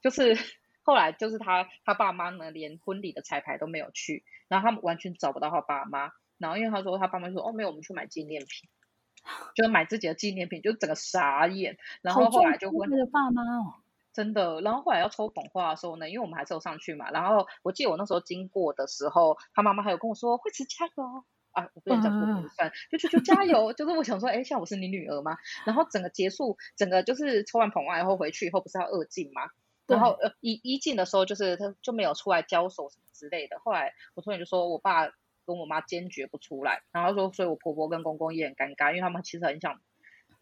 [0.00, 0.36] 就是
[0.82, 8.68] 后来就是他他爸妈呢，连婚礼的彩排都没有去，然后他们完全找不到他爸妈，然后因为他说他爸妈说，哦，没有，我们去买纪念品，
[9.56, 13.74] 就是买自己的纪念品，就整个傻眼，然后后来就问他的爸妈哦，
[14.12, 21.24] 真的，然后后来要抽捧花的时候呢，因为我们还是有上去嘛，然后我记得我那时候经过的时候，他妈妈还有跟我说，惠慈加油。
[21.56, 25.38] 啊，我不能讲说不算，就就就加油，就是我想说，哎，像我是你女儿吗？
[25.64, 29.40] 然后整个结束，整个就是抽完捧完以后回去以后，不是要二进吗？
[29.86, 33.58] 然后呃一一进的时候，就是他就没有出来交手什么之类的。
[33.60, 35.08] 后来我突然就说我爸
[35.46, 39.80] 跟我妈坚决不出来，然后说，所以我婆婆跟公公也很尴尬，因为他们其实很想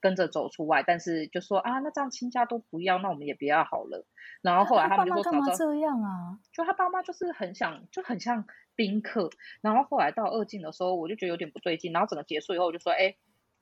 [0.04, 4.04] 跟着走出外，但是就说啊，那这样亲家都不要，那我们也不要好了。
[4.42, 6.38] 然后后来他们就说，干嘛这样啊？
[6.52, 8.44] 就他爸妈就是很想，就很像。
[8.76, 9.30] 宾客，
[9.60, 11.92] 然后后来到二进的时候，我就觉得有点不对劲。
[11.92, 13.14] 然后整个结束以后，我就说：“哎，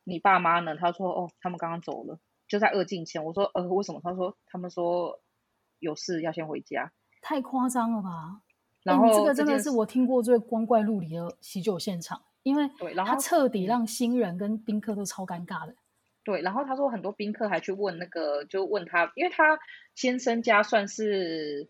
[0.05, 2.18] 你爸妈呢？”他说：“哦，他们刚刚走了，
[2.49, 5.20] 就在二进前。”我说：“呃，为什么？”他说：“他们说
[5.80, 6.90] 有事要先回家。”
[7.20, 8.40] 太夸张了吧？
[8.84, 15.76] 然后这个真的是我听过最光怪陆离的喜酒现场，因为对，然后他彻底让新人跟宾客都超尴尬的。
[16.25, 19.59] 对，然后他说很多宾客还去问那个，就问他，因为他
[19.95, 21.68] 先生家算是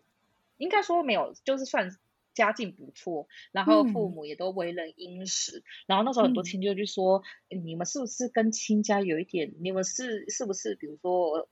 [0.57, 1.89] 应该说没有，就是算。
[2.33, 9.53] 家境不错，然后父母也都为人殷实，嗯、然后那时候很多亲戚就说、嗯：“你们是不是跟亲家有一点？
[9.61, 11.47] 你们是是不是比如说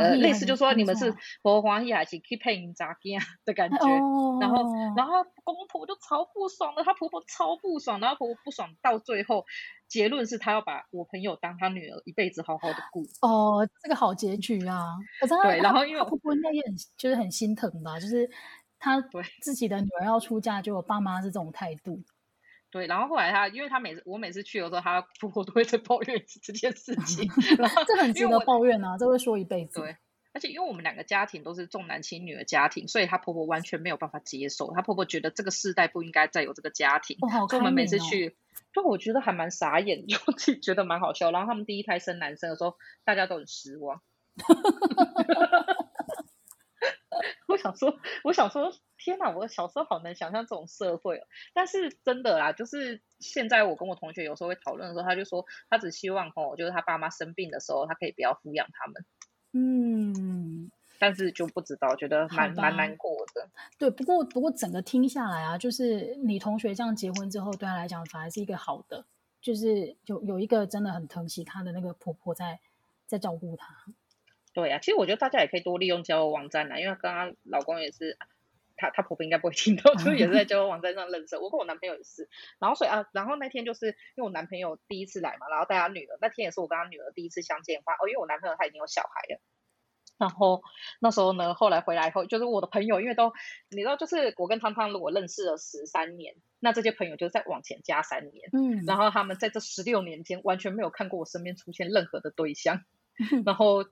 [0.00, 4.56] 呃，类似就说你们是不欢喜还是 keep paying 杂件的感觉？”哦、然后
[4.96, 9.44] 然后公婆就超不爽的，她婆婆超不爽，然后婆婆不爽到最后
[9.88, 13.04] 结论是她要把我朋友当她女儿一辈子好好的顾。
[13.20, 14.96] 哦，这个好结局啊！
[15.44, 18.28] 对，然后因为婆婆应该也很就是很心疼吧，就是。
[18.84, 22.02] 他对自己的女儿要出嫁，就我爸妈是这种态度。
[22.70, 27.26] 对，然后后来他，因为他每次我每次去的时候，他婆婆都会在抱怨这件事 情。
[27.56, 29.80] 然后这很值得抱怨啊，这会说一辈子。
[29.80, 29.96] 对，
[30.34, 34.74] 而且因为我们两个家庭都是重男轻女的家庭，所以她婆婆完全没有办法接受。
[34.74, 37.16] 她婆婆觉得这个世代不应该再有这个家庭。
[37.22, 38.36] 哦好哦、所以我们每次去，
[38.74, 40.04] 就我觉得还蛮傻眼，
[40.36, 41.30] 就觉得蛮好笑。
[41.30, 44.02] 然后他们第一胎生男生的时候，大家都很失望。
[47.54, 49.30] 我想说， 我想说，天哪！
[49.30, 51.22] 我小时候好难想象这种社会哦。
[51.52, 59.04] 但是真的啦，就是现在我跟我同学有时候会讨论的时候，他就说他只希望哦，就是他爸妈生病的时候，他可以不要抚养他们。
[59.52, 63.48] 嗯，但是就不知道，觉得蛮蛮难过的。
[63.78, 69.06] 对，不过不过整个听下来啊，就是你同学这样结婚之后，对他来讲反而是一个好的，
[69.40, 72.58] 就是有有一个真的很疼惜他的那个婆婆在
[73.06, 73.76] 在照顾他。
[74.54, 78.16] 对呀、啊，其实我觉得大家也可以多利用交友网站啦，因为刚刚老公也是，
[78.76, 81.36] 他他婆婆应该不会听到，就是也是在交友网站上认识。
[81.36, 82.28] 我跟我男朋友也是，
[82.60, 89.40] 然后所以啊，然后那天就是因为我男朋友第一次来嘛，然后带他女儿，那天也是我跟他女儿第一次相见话哦，因为我男朋友他已经有小孩了，
[90.18, 90.62] 然后
[91.00, 93.32] 那时候呢，后来回来以后，就是我的朋友，因为都
[93.70, 102.84] 你知道，就是我跟汤汤如果认识了十三年，那这些朋友就在往前加三年，嗯，然后他们在这十六年间完全没有看过我身边出现任何的对象，
[103.44, 103.84] 然后。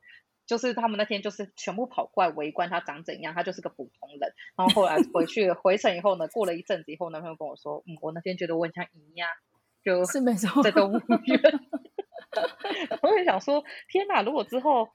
[0.46, 4.32] 就是他们那天就是全部跑过来围观他长怎样，他就是个普通人。
[4.56, 9.26] 然后后来回去回程以后呢，过了一阵子以后，男朋友跟我说：“嗯，我那天觉得我很像姨呀，
[9.84, 11.40] 就是没错，在动物园。
[13.02, 14.22] ”我也想说，天哪！
[14.22, 14.88] 如果之后。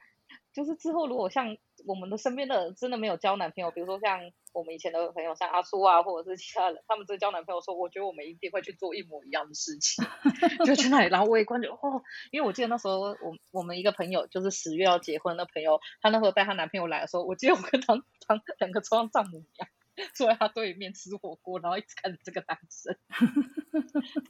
[0.54, 1.56] 就是之后，如果像
[1.88, 4.20] 我们的身边的真的没有交男朋友，比如说像
[4.54, 10.06] 我们以前的朋友，像阿苏啊，或者是其他人，他们这交男朋友说，我觉得我们一定会去做一模一样的事情，
[10.68, 13.18] 就去那里，然后我也关注哦，因为我记得那时候我
[13.52, 17.96] 我们一个朋友就是十月要结婚的朋友，她那时候带她男朋友来的时候，我记得我跟她
[18.28, 19.70] 她两个超像丈母娘，
[20.14, 22.98] 坐在她对面吃火锅，然后一直看着这个男生。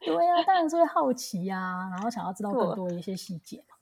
[0.00, 3.76] 对呀、啊，当然是会好奇呀、啊，然后想要知道更多的一些细节嘛。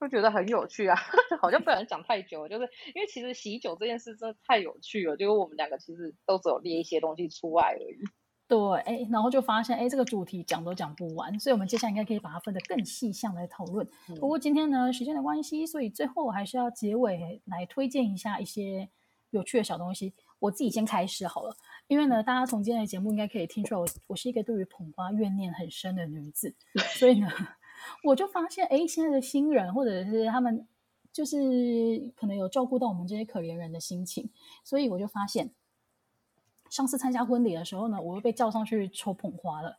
[0.00, 0.96] 就觉得很有趣啊，
[1.40, 7.98] 好像不想讲太久，就是因为其实喜酒这件事真的太有趣了，就是我们两个其实都只有列一些东西出来而已。
[8.46, 13.88] 对，哎，然后就发现，哎，这个主题讲都讲不完，所以我们接下来应该可以把它分得更细项来讨论。
[14.10, 18.90] 嗯、不过今天呢，时间的关系，所以最后我还是要结尾来推荐一下一些
[19.30, 20.12] 有趣的小东西。
[20.40, 26.54] 我自己先开始好了，因为呢，大家从今天的节目应该可以听出来我，我我是一个对于捧花怨念很深的女子，
[26.98, 27.28] 所以呢，
[28.02, 30.66] 我就发现，哎，现在的新人或者是他们，
[31.12, 31.36] 就是
[32.16, 34.30] 可能有照顾到我们这些可怜人的心情，
[34.62, 35.50] 所以我就发现。
[36.70, 39.76] 上次参加婚礼的时候呢，我又被叫上去抽捧花了。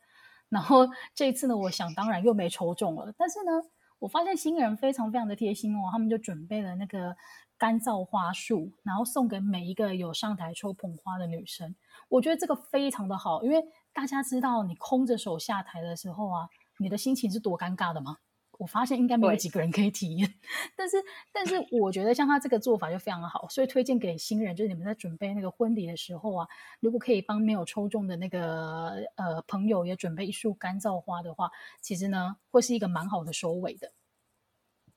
[0.48, 3.12] 然后这一次呢，我想当然又没抽中了。
[3.18, 3.52] 但是呢，
[3.98, 7.14] 我发现新人非常非常的贴心哦，他们就准备了那个
[7.58, 11.74] 干燥花束，然后送给每一个有上台抽捧花的女生。
[12.08, 16.48] 我觉得这个非常的好，因为大家知道你空着手下台的时候啊，
[16.78, 18.18] 你的心情是多尴尬的吗？
[18.58, 20.32] 我发现应该没有几个人可以体验，
[20.74, 20.96] 但是
[21.30, 26.48] 但是我觉得像他这个做法就非常好，所以推荐给新人，就是你们在准备那个婚礼的时候啊，
[26.80, 31.50] 如果可以帮没有抽中的那个呃朋友也准备一束干燥花的话，
[31.82, 33.92] 其实呢会是一个蛮好的收尾的。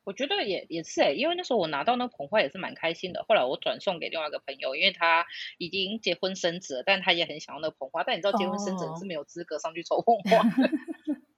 [0.05, 3.25] 我觉得也也是诶，因为那时候我拿到那捧花也是蛮开心的。
[3.27, 5.25] 后来我转送给另外一个朋友，因为他
[5.57, 10.38] 已经结婚生子了，但他也很想要那捧花，但你知道结婚生子是没有资格上去抽捧花。
[10.38, 11.19] 哦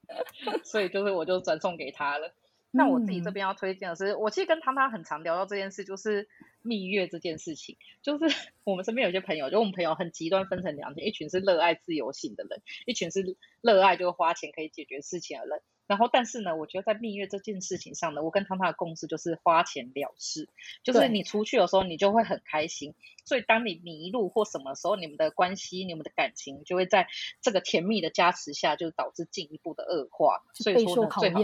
[0.63, 2.33] 所以就是我就转送给他了。
[2.73, 6.29] 那我自己这边要推荐的是，嗯、我其实跟汤汤很常聊到这件事，就是
[6.61, 7.75] 蜜月这件事情。
[8.01, 8.33] 就是
[8.63, 15.61] 我们身边有些朋友，就我们朋友很极端，分成两群，一群是热爱自由性的人，一群是热爱就是花钱可以解决事情的人。
[15.91, 20.47] 然后，但是呢，我觉得在蜜月这件事情上呢，我跟汤汤的共识就是花钱了事，
[20.85, 22.95] 就是你出去的时候你就会很开心。
[23.25, 27.09] 所以当你迷路或什么时候，你们的关系、你们的感情就会在
[27.41, 30.41] 这个甜蜜的加持下，就导致进一步的恶化。
[30.53, 31.41] 所以说呢，最好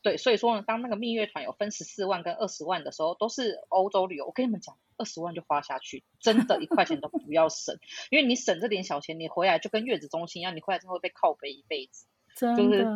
[0.00, 4.24] 对，所以说呢，当那个蜜月团有分十四万跟二十万的时候，都是欧洲旅游。
[4.24, 7.78] 我跟你们讲，二十万就花下去，真的一块钱都不要省，
[8.10, 12.06] 因为你省这点小钱，你回来就跟月子中心一样，你回来之后会被靠背一辈子。
[12.34, 12.86] 真的，就是，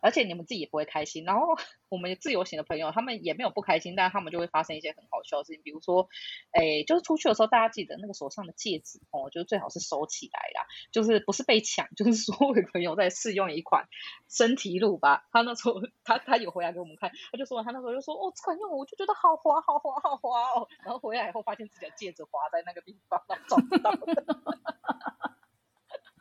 [0.00, 1.24] 而且你们自己也不会开心。
[1.24, 1.56] 然后
[1.88, 6.08] 我们自由行的朋友，他们也没有不开心，但是他们就会发生一些很好笑的事情，比如说，
[6.52, 13.88] 哎，就是出去的时候，大家记得那个手上的戒指哦，就是最好是收起来啦，就是不是被抢，就是 说我有朋友在试用一款
[14.28, 23.90] 身体乳吧，他那时候他他有回来给我们看，他就说他那时候就说哦，这款用我就觉得好滑好滑好滑哦，然后回来以后发现自己的戒指滑在那个地方，找不到。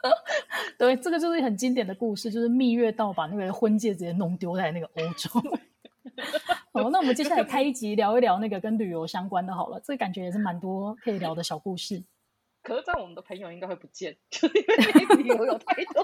[0.78, 5.30] 对，这个就是很经典的故事，就是蜜月到把那个婚戒直接弄丢在那个欧洲。
[6.74, 12.04] 好，那我们接下来开一集聊一聊那个跟旅游相关的，好了，这个感觉也是蛮多可以聊的小故事。
[12.62, 16.04] 可是，在我们的朋友应该会不见，就 是因为旅游有太多。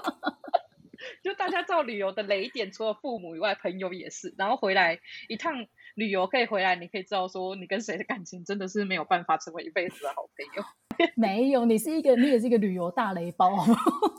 [1.22, 4.34] 就大家知道旅游的雷点，除了父母以外，朋友也是。
[4.38, 4.98] 然后回来
[5.28, 10.64] 一趟旅游可以回来，你可以知道说，你跟谁的感情真的是没有办法成为一辈子的好朋友。
[11.16, 13.56] 没有，你是一个，你也是一个旅游大雷包。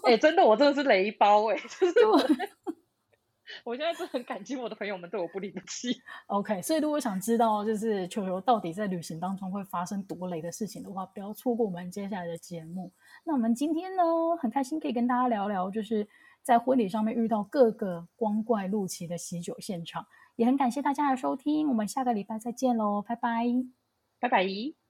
[0.03, 2.19] 哎、欸，真的，我真的是雷包哎、欸，就是我，
[3.63, 5.95] 我现在是很感激我的朋友们对我不离不弃。
[6.27, 12.91] OK，所以如果想知道就是球球到底在旅行当中会发生多雷的事情的话，不要错过我们接下来的节目。
[13.23, 14.03] 那我们今天呢，
[14.41, 16.05] 很开心可以跟大家聊聊，就是
[16.43, 23.45] 在婚礼上面遇到各个光怪陆奇的喜酒现场，也很感谢大家的收听，我们下个礼拜再见喽，拜拜，
[24.19, 24.82] 拜拜。